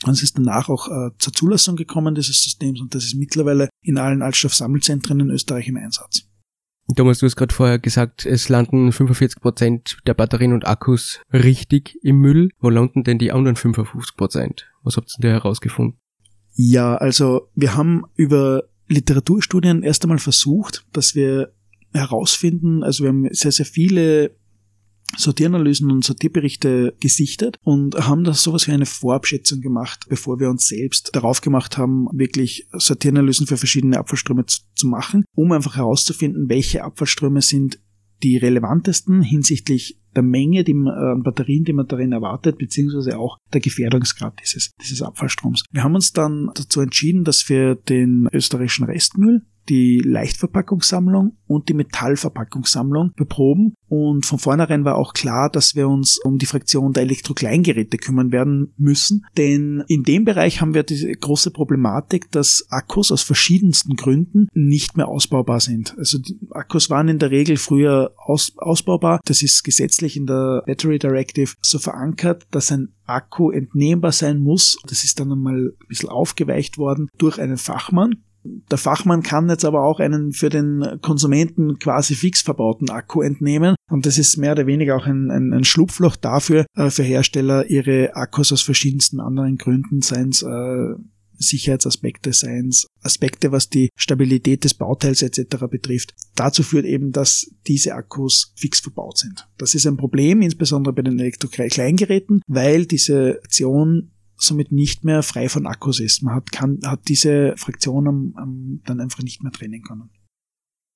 Und 0.03 0.13
es 0.13 0.23
ist 0.23 0.37
danach 0.37 0.67
auch 0.69 0.87
äh, 0.87 1.11
zur 1.19 1.33
Zulassung 1.33 1.75
gekommen 1.75 2.15
dieses 2.15 2.41
Systems 2.41 2.81
und 2.81 2.95
das 2.95 3.05
ist 3.05 3.15
mittlerweile 3.15 3.69
in 3.83 3.99
allen 3.99 4.23
Altstoffsammelzentren 4.23 5.19
in 5.19 5.29
Österreich 5.29 5.67
im 5.67 5.77
Einsatz. 5.77 6.23
Thomas, 6.95 7.19
du 7.19 7.25
hast 7.25 7.35
gerade 7.35 7.53
vorher 7.53 7.79
gesagt, 7.79 8.25
es 8.25 8.49
landen 8.49 8.91
45 8.91 9.41
Prozent 9.41 9.97
der 10.07 10.13
Batterien 10.13 10.53
und 10.53 10.67
Akkus 10.67 11.21
richtig 11.31 11.97
im 12.01 12.17
Müll. 12.17 12.49
Wo 12.59 12.69
landen 12.69 13.03
denn 13.03 13.17
die 13.17 13.31
anderen 13.31 13.55
55%? 13.55 14.17
Prozent? 14.17 14.69
Was 14.83 14.97
habt 14.97 15.13
ihr 15.17 15.21
da 15.21 15.29
herausgefunden? 15.29 15.99
Ja, 16.53 16.95
also 16.95 17.49
wir 17.55 17.75
haben 17.75 18.03
über 18.15 18.63
Literaturstudien 18.91 19.83
erst 19.83 20.03
einmal 20.03 20.19
versucht, 20.19 20.85
dass 20.93 21.15
wir 21.15 21.53
herausfinden, 21.93 22.83
also 22.83 23.03
wir 23.03 23.09
haben 23.09 23.27
sehr, 23.31 23.51
sehr 23.51 23.65
viele 23.65 24.35
Sortieranalysen 25.17 25.91
und 25.91 26.05
Sortierberichte 26.05 26.95
gesichtet 27.01 27.57
und 27.63 27.95
haben 27.95 28.23
da 28.23 28.33
sowas 28.33 28.67
wie 28.67 28.71
eine 28.71 28.85
Vorabschätzung 28.85 29.59
gemacht, 29.59 30.05
bevor 30.07 30.39
wir 30.39 30.49
uns 30.49 30.67
selbst 30.67 31.13
darauf 31.13 31.41
gemacht 31.41 31.77
haben, 31.77 32.07
wirklich 32.13 32.67
Sortieranalysen 32.71 33.47
für 33.47 33.57
verschiedene 33.57 33.97
Abfallströme 33.97 34.45
zu, 34.45 34.61
zu 34.73 34.87
machen, 34.87 35.25
um 35.35 35.51
einfach 35.51 35.75
herauszufinden, 35.75 36.47
welche 36.47 36.83
Abfallströme 36.83 37.41
sind 37.41 37.79
die 38.23 38.37
relevantesten 38.37 39.21
hinsichtlich 39.21 39.99
der 40.15 40.23
Menge 40.23 40.61
äh, 40.61 41.15
Batterien, 41.23 41.63
die 41.63 41.73
man 41.73 41.87
darin 41.87 42.11
erwartet, 42.11 42.57
beziehungsweise 42.57 43.17
auch 43.17 43.37
der 43.53 43.61
Gefährdungsgrad 43.61 44.39
dieses, 44.41 44.71
dieses 44.81 45.01
Abfallstroms. 45.01 45.63
Wir 45.71 45.83
haben 45.83 45.95
uns 45.95 46.11
dann 46.11 46.51
dazu 46.53 46.81
entschieden, 46.81 47.23
dass 47.23 47.47
wir 47.49 47.75
den 47.75 48.27
österreichischen 48.33 48.85
Restmüll 48.85 49.41
die 49.69 49.99
Leichtverpackungssammlung 49.99 51.37
und 51.47 51.69
die 51.69 51.73
Metallverpackungssammlung 51.73 53.11
beproben. 53.15 53.73
Und 53.87 54.25
von 54.25 54.39
vornherein 54.39 54.85
war 54.85 54.95
auch 54.95 55.13
klar, 55.13 55.49
dass 55.49 55.75
wir 55.75 55.87
uns 55.87 56.17
um 56.23 56.37
die 56.37 56.45
Fraktion 56.45 56.93
der 56.93 57.03
Elektrokleingeräte 57.03 57.97
kümmern 57.97 58.31
werden 58.31 58.73
müssen. 58.77 59.25
Denn 59.37 59.83
in 59.87 60.03
dem 60.03 60.23
Bereich 60.23 60.61
haben 60.61 60.73
wir 60.73 60.83
diese 60.83 61.11
große 61.11 61.51
Problematik, 61.51 62.31
dass 62.31 62.65
Akkus 62.69 63.11
aus 63.11 63.21
verschiedensten 63.21 63.95
Gründen 63.95 64.47
nicht 64.53 64.95
mehr 64.97 65.09
ausbaubar 65.09 65.59
sind. 65.59 65.97
Also 65.97 66.19
die 66.19 66.39
Akkus 66.51 66.89
waren 66.89 67.09
in 67.09 67.19
der 67.19 67.31
Regel 67.31 67.57
früher 67.57 68.13
aus, 68.17 68.53
ausbaubar. 68.57 69.19
Das 69.25 69.43
ist 69.43 69.63
gesetzlich 69.63 70.15
in 70.15 70.25
der 70.25 70.63
Battery 70.65 70.99
Directive 70.99 71.53
so 71.61 71.79
verankert, 71.79 72.47
dass 72.51 72.71
ein 72.71 72.93
Akku 73.05 73.51
entnehmbar 73.51 74.13
sein 74.13 74.39
muss. 74.39 74.77
Das 74.87 75.03
ist 75.03 75.19
dann 75.19 75.31
einmal 75.31 75.55
ein 75.55 75.87
bisschen 75.87 76.09
aufgeweicht 76.09 76.77
worden 76.77 77.09
durch 77.17 77.39
einen 77.39 77.57
Fachmann. 77.57 78.23
Der 78.43 78.77
Fachmann 78.77 79.23
kann 79.23 79.49
jetzt 79.49 79.65
aber 79.65 79.83
auch 79.83 79.99
einen 79.99 80.31
für 80.33 80.49
den 80.49 80.99
Konsumenten 81.01 81.77
quasi 81.79 82.15
fix 82.15 82.41
verbauten 82.41 82.89
Akku 82.89 83.21
entnehmen. 83.21 83.75
Und 83.89 84.05
das 84.05 84.17
ist 84.17 84.37
mehr 84.37 84.53
oder 84.53 84.67
weniger 84.67 84.95
auch 84.95 85.05
ein, 85.05 85.29
ein, 85.29 85.53
ein 85.53 85.63
Schlupfloch 85.63 86.15
dafür, 86.15 86.65
äh, 86.75 86.89
für 86.89 87.03
Hersteller 87.03 87.69
ihre 87.69 88.15
Akkus 88.15 88.51
aus 88.51 88.61
verschiedensten 88.61 89.19
anderen 89.19 89.57
Gründen, 89.57 90.01
seien 90.01 90.31
äh, 90.31 91.01
Sicherheitsaspekte, 91.41 92.33
seien 92.33 92.71
Aspekte, 93.01 93.51
was 93.51 93.69
die 93.69 93.89
Stabilität 93.95 94.63
des 94.63 94.73
Bauteils 94.73 95.21
etc. 95.21 95.65
betrifft. 95.69 96.13
Dazu 96.35 96.63
führt 96.63 96.85
eben, 96.85 97.11
dass 97.11 97.51
diese 97.67 97.95
Akkus 97.95 98.53
fix 98.55 98.79
verbaut 98.79 99.17
sind. 99.17 99.47
Das 99.57 99.75
ist 99.75 99.87
ein 99.87 99.97
Problem, 99.97 100.41
insbesondere 100.41 100.93
bei 100.93 101.01
den 101.01 101.19
Elektrokleingeräten, 101.19 102.41
weil 102.47 102.85
diese 102.85 103.39
Aktion 103.43 104.11
somit 104.43 104.71
nicht 104.71 105.03
mehr 105.03 105.23
frei 105.23 105.49
von 105.49 105.65
Akkus 105.65 105.99
ist. 105.99 106.23
Man 106.23 106.35
hat, 106.35 106.51
kann, 106.51 106.79
hat 106.85 107.07
diese 107.07 107.53
Fraktion 107.57 108.07
am, 108.07 108.33
am, 108.35 108.81
dann 108.85 108.99
einfach 108.99 109.23
nicht 109.23 109.43
mehr 109.43 109.51
trennen 109.51 109.81
können. 109.81 110.09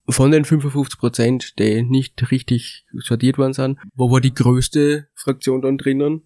Von 0.08 0.32
den 0.32 0.46
55 0.46 1.00
Prozent, 1.00 1.60
die 1.60 1.82
nicht 1.82 2.30
richtig 2.30 2.86
sortiert 2.94 3.38
worden 3.38 3.54
sind, 3.54 3.80
wo 3.96 4.12
war 4.12 4.22
die 4.22 4.34
größte 4.34 5.08
Fraktion 5.16 5.62
dann 5.62 5.78
drinnen? 5.78 6.22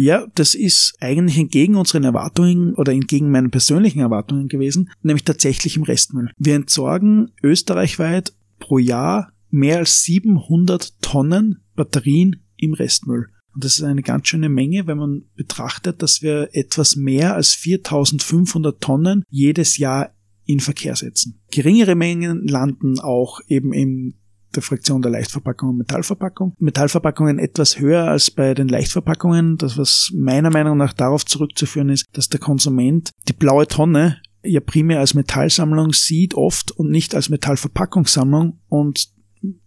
Ja, 0.00 0.28
das 0.36 0.54
ist 0.54 0.96
eigentlich 1.00 1.38
entgegen 1.38 1.74
unseren 1.74 2.04
Erwartungen 2.04 2.74
oder 2.74 2.92
entgegen 2.92 3.32
meinen 3.32 3.50
persönlichen 3.50 3.98
Erwartungen 3.98 4.46
gewesen, 4.46 4.90
nämlich 5.02 5.24
tatsächlich 5.24 5.76
im 5.76 5.82
Restmüll. 5.82 6.30
Wir 6.38 6.54
entsorgen 6.54 7.32
österreichweit 7.42 8.32
pro 8.60 8.78
Jahr 8.78 9.32
mehr 9.50 9.78
als 9.78 10.02
700 10.04 11.02
Tonnen 11.02 11.62
Batterien 11.74 12.44
im 12.56 12.74
Restmüll. 12.74 13.28
Und 13.54 13.64
das 13.64 13.78
ist 13.78 13.82
eine 13.82 14.02
ganz 14.02 14.28
schöne 14.28 14.48
Menge, 14.48 14.86
wenn 14.86 14.98
man 14.98 15.22
betrachtet, 15.34 16.02
dass 16.02 16.22
wir 16.22 16.48
etwas 16.52 16.96
mehr 16.96 17.34
als 17.34 17.54
4500 17.54 18.80
Tonnen 18.80 19.24
jedes 19.30 19.78
Jahr 19.78 20.10
in 20.44 20.60
Verkehr 20.60 20.96
setzen. 20.96 21.40
Geringere 21.50 21.94
Mengen 21.94 22.46
landen 22.46 22.98
auch 23.00 23.40
eben 23.48 23.72
in 23.72 24.14
der 24.54 24.62
Fraktion 24.62 25.02
der 25.02 25.10
Leichtverpackung 25.10 25.70
und 25.70 25.78
Metallverpackung. 25.78 26.54
Metallverpackungen 26.58 27.38
etwas 27.38 27.78
höher 27.78 28.08
als 28.08 28.30
bei 28.30 28.54
den 28.54 28.68
Leichtverpackungen, 28.68 29.58
das 29.58 29.76
was 29.76 30.10
meiner 30.14 30.50
Meinung 30.50 30.78
nach 30.78 30.94
darauf 30.94 31.26
zurückzuführen 31.26 31.90
ist, 31.90 32.06
dass 32.12 32.28
der 32.28 32.40
Konsument 32.40 33.10
die 33.28 33.34
blaue 33.34 33.66
Tonne 33.66 34.20
ja 34.42 34.60
primär 34.60 35.00
als 35.00 35.14
Metallsammlung 35.14 35.92
sieht 35.92 36.34
oft 36.34 36.70
und 36.70 36.90
nicht 36.90 37.14
als 37.14 37.28
Metallverpackungssammlung 37.28 38.60
und 38.68 39.08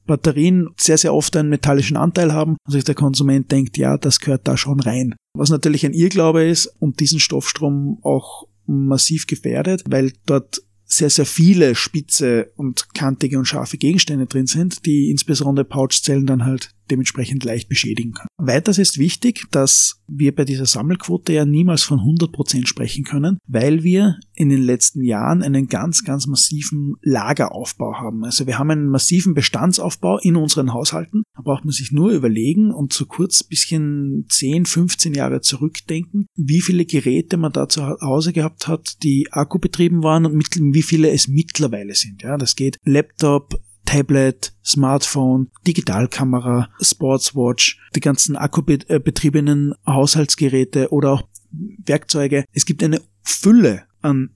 Batterien 0.06 0.70
sehr, 0.78 0.98
sehr 0.98 1.14
oft 1.14 1.36
einen 1.38 1.50
metallischen 1.50 1.98
Anteil 1.98 2.34
haben 2.34 2.58
und 2.66 2.72
sich 2.72 2.84
der 2.84 2.96
Konsument 2.96 3.52
denkt, 3.52 3.78
ja, 3.78 3.98
das 3.98 4.20
gehört 4.20 4.48
da 4.48 4.58
schon 4.58 4.80
rein. 4.80 5.16
Was 5.34 5.50
natürlich 5.50 5.86
ein 5.86 5.94
Irrglaube 5.94 6.44
ist 6.44 6.68
und 6.80 7.00
diesen 7.00 7.20
Stoffstrom 7.20 8.00
auch 8.02 8.48
massiv 8.66 9.28
gefährdet, 9.28 9.84
weil 9.88 10.14
dort 10.26 10.62
sehr, 10.86 11.10
sehr 11.10 11.26
viele 11.26 11.74
spitze 11.74 12.52
und 12.58 12.94
kantige 12.94 13.38
und 13.40 13.46
scharfe 13.46 13.78
Gegenstände 13.78 14.26
drin 14.26 14.48
sind, 14.48 14.86
die 14.86 15.10
insbesondere 15.10 15.64
Pouchzellen 15.64 16.26
dann 16.26 16.46
halt 16.46 16.72
dementsprechend 16.92 17.44
leicht 17.44 17.70
beschädigen 17.70 18.12
kann. 18.14 18.28
Weiters 18.38 18.78
ist 18.78 18.98
wichtig, 18.98 19.46
dass 19.52 20.02
wir 20.08 20.36
bei 20.36 20.46
dieser 20.46 20.66
Sammelquote 20.66 21.34
ja 21.34 21.46
niemals 21.46 21.84
von 21.84 22.00
100% 22.00 22.68
sprechen 22.68 23.06
können, 23.06 23.38
weil 23.48 23.84
wir 23.84 24.18
in 24.34 24.50
den 24.50 24.62
letzten 24.62 25.04
Jahren 25.04 25.42
einen 25.42 25.68
ganz, 25.68 26.04
ganz 26.04 26.28
massiven 26.28 26.96
Lageraufbau 27.02 27.96
haben. 27.96 28.24
Also 28.26 28.48
wir 28.48 28.60
haben 28.60 28.72
einen 28.72 28.90
massiven 28.90 29.34
Bestandsaufbau 29.34 30.20
in 30.20 30.36
unseren 30.36 30.74
Haushalten. 30.74 31.24
Da 31.36 31.42
braucht 31.44 31.64
man 31.64 31.72
sich 31.72 31.92
nur 31.92 32.12
überlegen 32.12 32.72
und 32.72 32.94
so 32.94 33.06
kurz 33.06 33.44
bisschen 33.44 34.26
10, 34.30 34.66
15 34.66 35.14
Jahre 35.14 35.42
zurückdenken, 35.42 36.26
wie 36.36 36.62
viele 36.62 36.86
Geräte 36.86 37.38
man 37.38 37.52
da 37.52 37.70
zu 37.70 37.86
Hause 38.02 38.34
gehabt 38.34 38.68
hat, 38.68 39.04
die 39.04 39.28
akkubetrieben 39.32 40.04
waren 40.04 40.26
und 40.26 40.34
wie 40.74 40.82
viele 40.82 41.12
es 41.12 41.28
mittlerweile 41.28 41.96
sind. 41.96 42.24
Ja, 42.24 42.38
das 42.38 42.56
geht 42.56 42.78
Laptop, 42.84 43.60
Tablet, 43.92 44.54
Smartphone, 44.64 45.50
Digitalkamera, 45.68 46.70
Sportswatch, 46.80 47.78
die 47.94 48.00
ganzen 48.00 48.38
akkubetriebenen 48.38 49.74
Haushaltsgeräte 49.86 50.94
oder 50.94 51.12
auch 51.12 51.24
Werkzeuge. 51.52 52.46
Es 52.54 52.66
gibt 52.66 52.82
eine 52.84 53.02
Fülle 53.22 53.84
an 54.02 54.30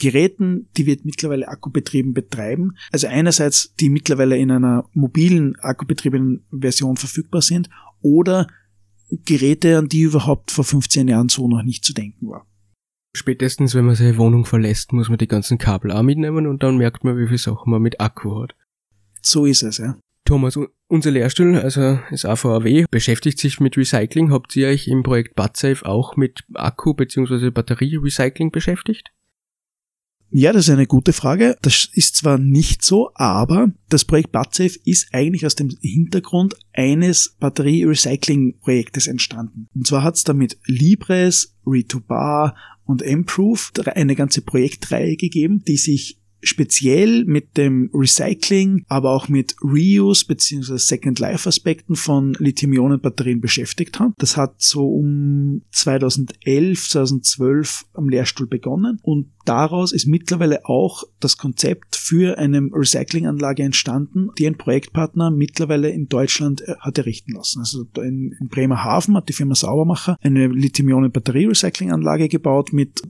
Geräten, 0.00 0.70
die 0.78 0.86
wir 0.86 0.96
mittlerweile 1.04 1.46
akkubetrieben 1.46 2.14
betreiben. 2.14 2.72
Also 2.90 3.06
einerseits, 3.06 3.74
die 3.74 3.90
mittlerweile 3.90 4.38
in 4.38 4.50
einer 4.50 4.88
mobilen 4.94 5.56
akkubetriebenen 5.60 6.46
Version 6.50 6.96
verfügbar 6.96 7.42
sind 7.42 7.68
oder 8.00 8.46
Geräte, 9.26 9.76
an 9.76 9.88
die 9.88 10.00
überhaupt 10.00 10.50
vor 10.50 10.64
15 10.64 11.06
Jahren 11.08 11.28
so 11.28 11.46
noch 11.48 11.62
nicht 11.62 11.84
zu 11.84 11.92
denken 11.92 12.30
war. 12.30 12.46
Spätestens, 13.14 13.74
wenn 13.74 13.84
man 13.84 13.94
seine 13.94 14.16
Wohnung 14.16 14.46
verlässt, 14.46 14.94
muss 14.94 15.10
man 15.10 15.18
die 15.18 15.28
ganzen 15.28 15.58
Kabel 15.58 15.92
auch 15.92 16.02
mitnehmen 16.02 16.46
und 16.46 16.62
dann 16.62 16.78
merkt 16.78 17.04
man, 17.04 17.18
wie 17.18 17.26
viele 17.26 17.36
Sachen 17.36 17.70
man 17.70 17.82
mit 17.82 18.00
Akku 18.00 18.40
hat. 18.40 18.54
So 19.22 19.46
ist 19.46 19.62
es, 19.62 19.78
ja. 19.78 19.96
Thomas, 20.24 20.58
unser 20.88 21.10
Lehrstuhl, 21.10 21.56
also 21.56 21.98
das 22.10 22.24
AVAW, 22.24 22.86
beschäftigt 22.90 23.38
sich 23.38 23.60
mit 23.60 23.76
Recycling. 23.76 24.30
Habt 24.30 24.54
ihr 24.56 24.68
euch 24.68 24.86
im 24.88 25.02
Projekt 25.02 25.34
BudSafe 25.34 25.84
auch 25.84 26.16
mit 26.16 26.40
Akku- 26.54 26.94
bzw. 26.94 27.50
Batterie-Recycling 27.50 28.50
beschäftigt? 28.50 29.10
Ja, 30.34 30.52
das 30.54 30.68
ist 30.68 30.70
eine 30.70 30.86
gute 30.86 31.12
Frage. 31.12 31.58
Das 31.60 31.86
ist 31.92 32.16
zwar 32.16 32.38
nicht 32.38 32.82
so, 32.82 33.10
aber 33.14 33.70
das 33.90 34.06
Projekt 34.06 34.32
BudSafe 34.32 34.78
ist 34.84 35.08
eigentlich 35.12 35.44
aus 35.44 35.56
dem 35.56 35.68
Hintergrund 35.82 36.54
eines 36.72 37.36
Batterie-Recycling-Projektes 37.38 39.08
entstanden. 39.08 39.68
Und 39.74 39.86
zwar 39.86 40.02
hat 40.02 40.14
es 40.14 40.24
damit 40.24 40.56
Libres, 40.64 41.54
Re2Bar 41.66 42.54
und 42.84 43.02
Improve 43.02 43.60
eine 43.94 44.16
ganze 44.16 44.40
Projektreihe 44.40 45.16
gegeben, 45.16 45.64
die 45.68 45.76
sich 45.76 46.21
speziell 46.42 47.24
mit 47.24 47.56
dem 47.56 47.90
Recycling, 47.94 48.84
aber 48.88 49.10
auch 49.10 49.28
mit 49.28 49.54
Reuse 49.62 50.26
bzw. 50.26 50.76
Second 50.76 51.18
Life 51.18 51.48
Aspekten 51.48 51.96
von 51.96 52.34
Lithium-Ionen-Batterien 52.38 53.40
beschäftigt 53.40 53.98
hat. 54.00 54.12
Das 54.18 54.36
hat 54.36 54.54
so 54.58 54.88
um 54.88 55.62
2011, 55.70 56.88
2012 56.90 57.86
am 57.94 58.08
Lehrstuhl 58.08 58.46
begonnen 58.46 58.98
und 59.02 59.30
daraus 59.44 59.92
ist 59.92 60.06
mittlerweile 60.06 60.66
auch 60.66 61.04
das 61.20 61.36
Konzept 61.36 61.96
für 61.96 62.38
eine 62.38 62.68
Recyclinganlage 62.72 63.62
entstanden, 63.62 64.30
die 64.38 64.46
ein 64.46 64.58
Projektpartner 64.58 65.30
mittlerweile 65.30 65.90
in 65.90 66.08
Deutschland 66.08 66.62
äh, 66.62 66.74
hat 66.80 66.98
errichten 66.98 67.32
lassen. 67.32 67.60
Also 67.60 67.86
in, 67.96 68.34
in 68.40 68.48
Bremerhaven 68.48 69.16
hat 69.16 69.28
die 69.28 69.32
Firma 69.32 69.54
Saubermacher 69.54 70.16
eine 70.20 70.48
Lithium-Ionen-Batterie-Recyclinganlage 70.48 72.28
gebaut 72.28 72.72
mit 72.72 73.02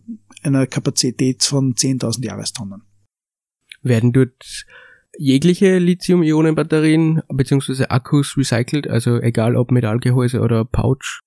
einer 0.42 0.66
Kapazität 0.66 1.44
von 1.44 1.74
10.000 1.74 2.24
Jahrestonnen 2.24 2.82
werden 3.82 4.12
dort 4.12 4.66
jegliche 5.18 5.78
Lithium-Ionen-Batterien 5.78 7.22
bzw. 7.28 7.86
Akkus 7.86 8.36
recycelt, 8.36 8.88
also 8.88 9.18
egal 9.20 9.56
ob 9.56 9.70
Metallgehäuse 9.70 10.40
oder 10.40 10.64
Pouch. 10.64 11.20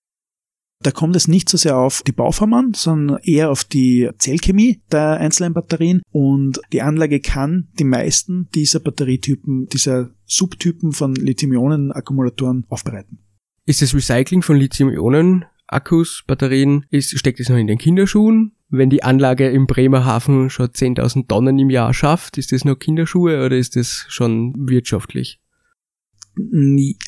Da 0.81 0.91
kommt 0.91 1.15
es 1.15 1.27
nicht 1.27 1.49
so 1.49 1.57
sehr 1.57 1.77
auf 1.77 2.03
die 2.03 2.11
Bauform 2.11 2.53
an, 2.53 2.73
sondern 2.73 3.17
eher 3.23 3.49
auf 3.49 3.63
die 3.63 4.09
Zellchemie 4.17 4.81
der 4.91 5.17
einzelnen 5.17 5.53
Batterien 5.53 6.01
und 6.11 6.59
die 6.73 6.81
Anlage 6.81 7.21
kann 7.21 7.69
die 7.79 7.85
meisten 7.85 8.49
dieser 8.53 8.79
Batterietypen, 8.79 9.67
dieser 9.67 10.11
Subtypen 10.25 10.91
von 10.91 11.15
Lithium-Ionen-Akkumulatoren 11.15 12.65
aufbereiten. 12.69 13.19
Ist 13.65 13.81
das 13.81 13.95
Recycling 13.95 14.41
von 14.41 14.57
Lithium-Ionen 14.57 15.45
Akkus, 15.67 16.23
Batterien, 16.27 16.85
ist, 16.91 17.17
steckt 17.17 17.39
es 17.39 17.49
noch 17.49 17.57
in 17.57 17.67
den 17.67 17.79
Kinderschuhen 17.79 18.51
wenn 18.69 18.89
die 18.89 19.04
Anlage 19.04 19.49
im 19.49 19.67
Bremerhaven 19.67 20.49
schon 20.49 20.67
10.000 20.67 21.28
Tonnen 21.28 21.60
im 21.60 21.69
Jahr 21.69 21.93
schafft, 21.93 22.38
ist 22.38 22.51
das 22.51 22.65
nur 22.65 22.80
Kinderschuhe 22.80 23.45
oder 23.45 23.56
ist 23.58 23.75
das 23.75 24.06
schon 24.10 24.54
wirtschaftlich? 24.67 25.39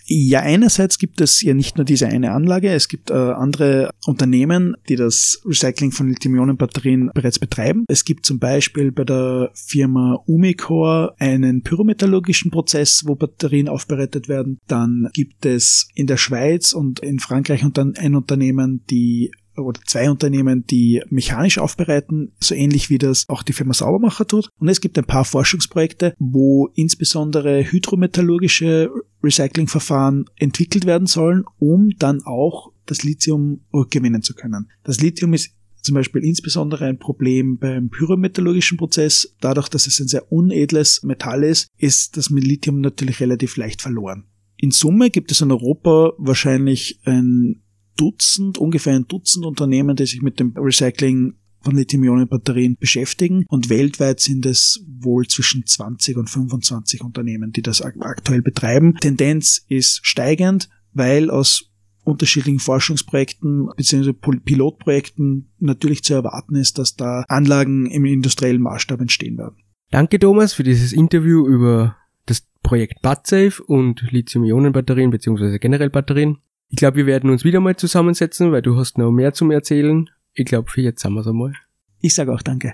Ja, 0.06 0.39
einerseits 0.39 1.00
gibt 1.00 1.20
es 1.20 1.41
ja 1.41 1.54
nicht 1.54 1.76
nur 1.76 1.84
diese 1.84 2.08
eine 2.08 2.32
Anlage, 2.32 2.70
es 2.70 2.88
gibt 2.88 3.10
äh, 3.10 3.13
andere 3.13 3.91
Unternehmen, 4.06 4.76
die 4.88 4.96
das 4.96 5.41
Recycling 5.46 5.91
von 5.91 6.08
Lithium-Ionen-Batterien 6.08 7.12
bereits 7.13 7.38
betreiben. 7.38 7.84
Es 7.89 8.06
gibt 8.06 8.26
zum 8.26 8.39
Beispiel 8.39 8.93
bei 8.93 9.04
der 9.04 9.52
Firma 9.54 10.24
Umicore 10.28 11.13
einen 11.20 11.62
pyrometallurgischen 11.62 12.52
Prozess, 12.52 13.04
wo 13.06 13.15
Batterien 13.15 13.67
aufbereitet 13.67 14.30
werden. 14.30 14.60
Dann 14.67 15.10
gibt 15.13 15.46
es 15.46 15.89
in 15.93 16.08
der 16.08 16.17
Schweiz 16.17 16.72
und 16.72 17.02
in 17.02 17.20
Frankreich 17.20 17.63
ein 17.63 18.15
Unternehmen, 18.15 18.86
die 18.89 19.32
oder 19.58 19.80
zwei 19.86 20.10
Unternehmen, 20.10 20.65
die 20.65 21.02
mechanisch 21.10 21.58
aufbereiten, 21.58 22.32
so 22.39 22.56
ähnlich 22.56 22.89
wie 22.89 22.98
das 22.98 23.26
auch 23.28 23.43
die 23.43 23.54
Firma 23.54 23.74
Saubermacher 23.74 24.28
tut. 24.28 24.50
Und 24.60 24.67
es 24.67 24.82
gibt 24.82 24.98
ein 24.98 25.06
paar 25.06 25.26
Forschungsprojekte, 25.26 26.13
wo 26.20 26.70
insbesondere 26.76 27.63
hydrometallurgische 27.72 28.89
Recyclingverfahren 29.24 30.26
entwickelt 30.36 30.86
werden 30.86 31.08
sollen, 31.08 31.43
um 31.58 31.89
dann 31.98 32.22
auch 32.24 32.72
das 32.86 33.04
Lithium 33.04 33.62
rückgewinnen 33.74 34.22
zu 34.22 34.34
können. 34.34 34.70
Das 34.84 35.02
Lithium 35.02 35.34
ist 35.34 35.52
zum 35.82 35.96
Beispiel 35.96 36.24
insbesondere 36.24 36.86
ein 36.86 37.00
Problem 37.00 37.58
beim 37.58 37.89
pyrometallurgischen 37.89 38.78
Prozess. 38.78 39.36
Dadurch, 39.39 39.70
dass 39.70 39.88
es 39.88 40.00
ein 40.00 40.08
sehr 40.08 40.32
unedles 40.32 41.04
Metall 41.04 41.43
ist, 41.43 41.70
ist 41.78 42.17
das 42.17 42.30
Lithium 42.30 42.82
natürlich 42.82 43.20
relativ 43.20 43.56
leicht 43.58 43.82
verloren. 43.82 44.26
In 44.58 44.72
Summe 44.72 45.10
gibt 45.10 45.32
es 45.32 45.41
in 45.41 45.52
Europa 45.52 46.13
wahrscheinlich 46.17 47.00
ein 47.06 47.62
Dutzend, 47.97 48.57
ungefähr 48.57 48.95
ein 48.95 49.07
Dutzend 49.07 49.45
Unternehmen, 49.45 49.95
die 49.95 50.05
sich 50.05 50.21
mit 50.21 50.39
dem 50.39 50.53
Recycling 50.55 51.33
von 51.62 51.75
Lithium-Ionen-Batterien 51.75 52.77
beschäftigen 52.79 53.45
und 53.49 53.69
weltweit 53.69 54.19
sind 54.21 54.45
es 54.45 54.86
wohl 54.88 55.27
zwischen 55.27 55.65
20 55.65 56.15
und 56.15 56.29
25 56.29 57.03
Unternehmen, 57.03 57.51
die 57.51 57.62
das 57.62 57.81
aktuell 57.81 58.41
betreiben. 58.41 58.95
Tendenz 59.01 59.65
ist 59.67 59.99
steigend, 60.03 60.69
weil 60.93 61.29
aus 61.29 61.71
unterschiedlichen 62.05 62.60
Forschungsprojekten 62.60 63.69
bzw. 63.75 64.13
Pilotprojekten 64.13 65.49
natürlich 65.60 66.03
zu 66.03 66.13
erwarten 66.13 66.55
ist, 66.55 66.77
dass 66.77 66.95
da 66.95 67.25
Anlagen 67.27 67.88
im 67.88 68.05
industriellen 68.05 68.62
Maßstab 68.62 69.01
entstehen 69.01 69.38
werden. 69.38 69.57
Danke 69.91 70.19
Thomas 70.19 70.53
für 70.53 70.63
dieses 70.63 70.93
Interview 70.93 71.45
über 71.45 71.97
das 72.25 72.47
Projekt 72.63 73.01
BudSafe 73.01 73.62
und 73.63 74.01
Lithium-Ionen-Batterien 74.10 75.12
bzw. 75.12 75.60
generell 75.60 75.89
Batterien. 75.89 76.38
Ich 76.69 76.77
glaube, 76.77 76.97
wir 76.97 77.06
werden 77.06 77.30
uns 77.30 77.43
wieder 77.43 77.60
mal 77.60 77.75
zusammensetzen, 77.75 78.51
weil 78.51 78.62
du 78.62 78.77
hast 78.77 78.97
noch 78.97 79.12
mehr 79.12 79.34
zum 79.34 79.51
Erzählen. 79.51 80.10
Ich 80.34 80.45
glaube, 80.45 80.69
für 80.69 80.82
jetzt 80.82 81.03
haben 81.06 81.13
wir 81.13 81.21
es 81.21 81.27
einmal. 81.27 81.53
Ich 82.01 82.13
sage 82.13 82.34
auch 82.34 82.41
danke. 82.41 82.73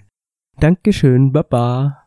Dankeschön, 0.59 1.31
Baba. 1.31 2.02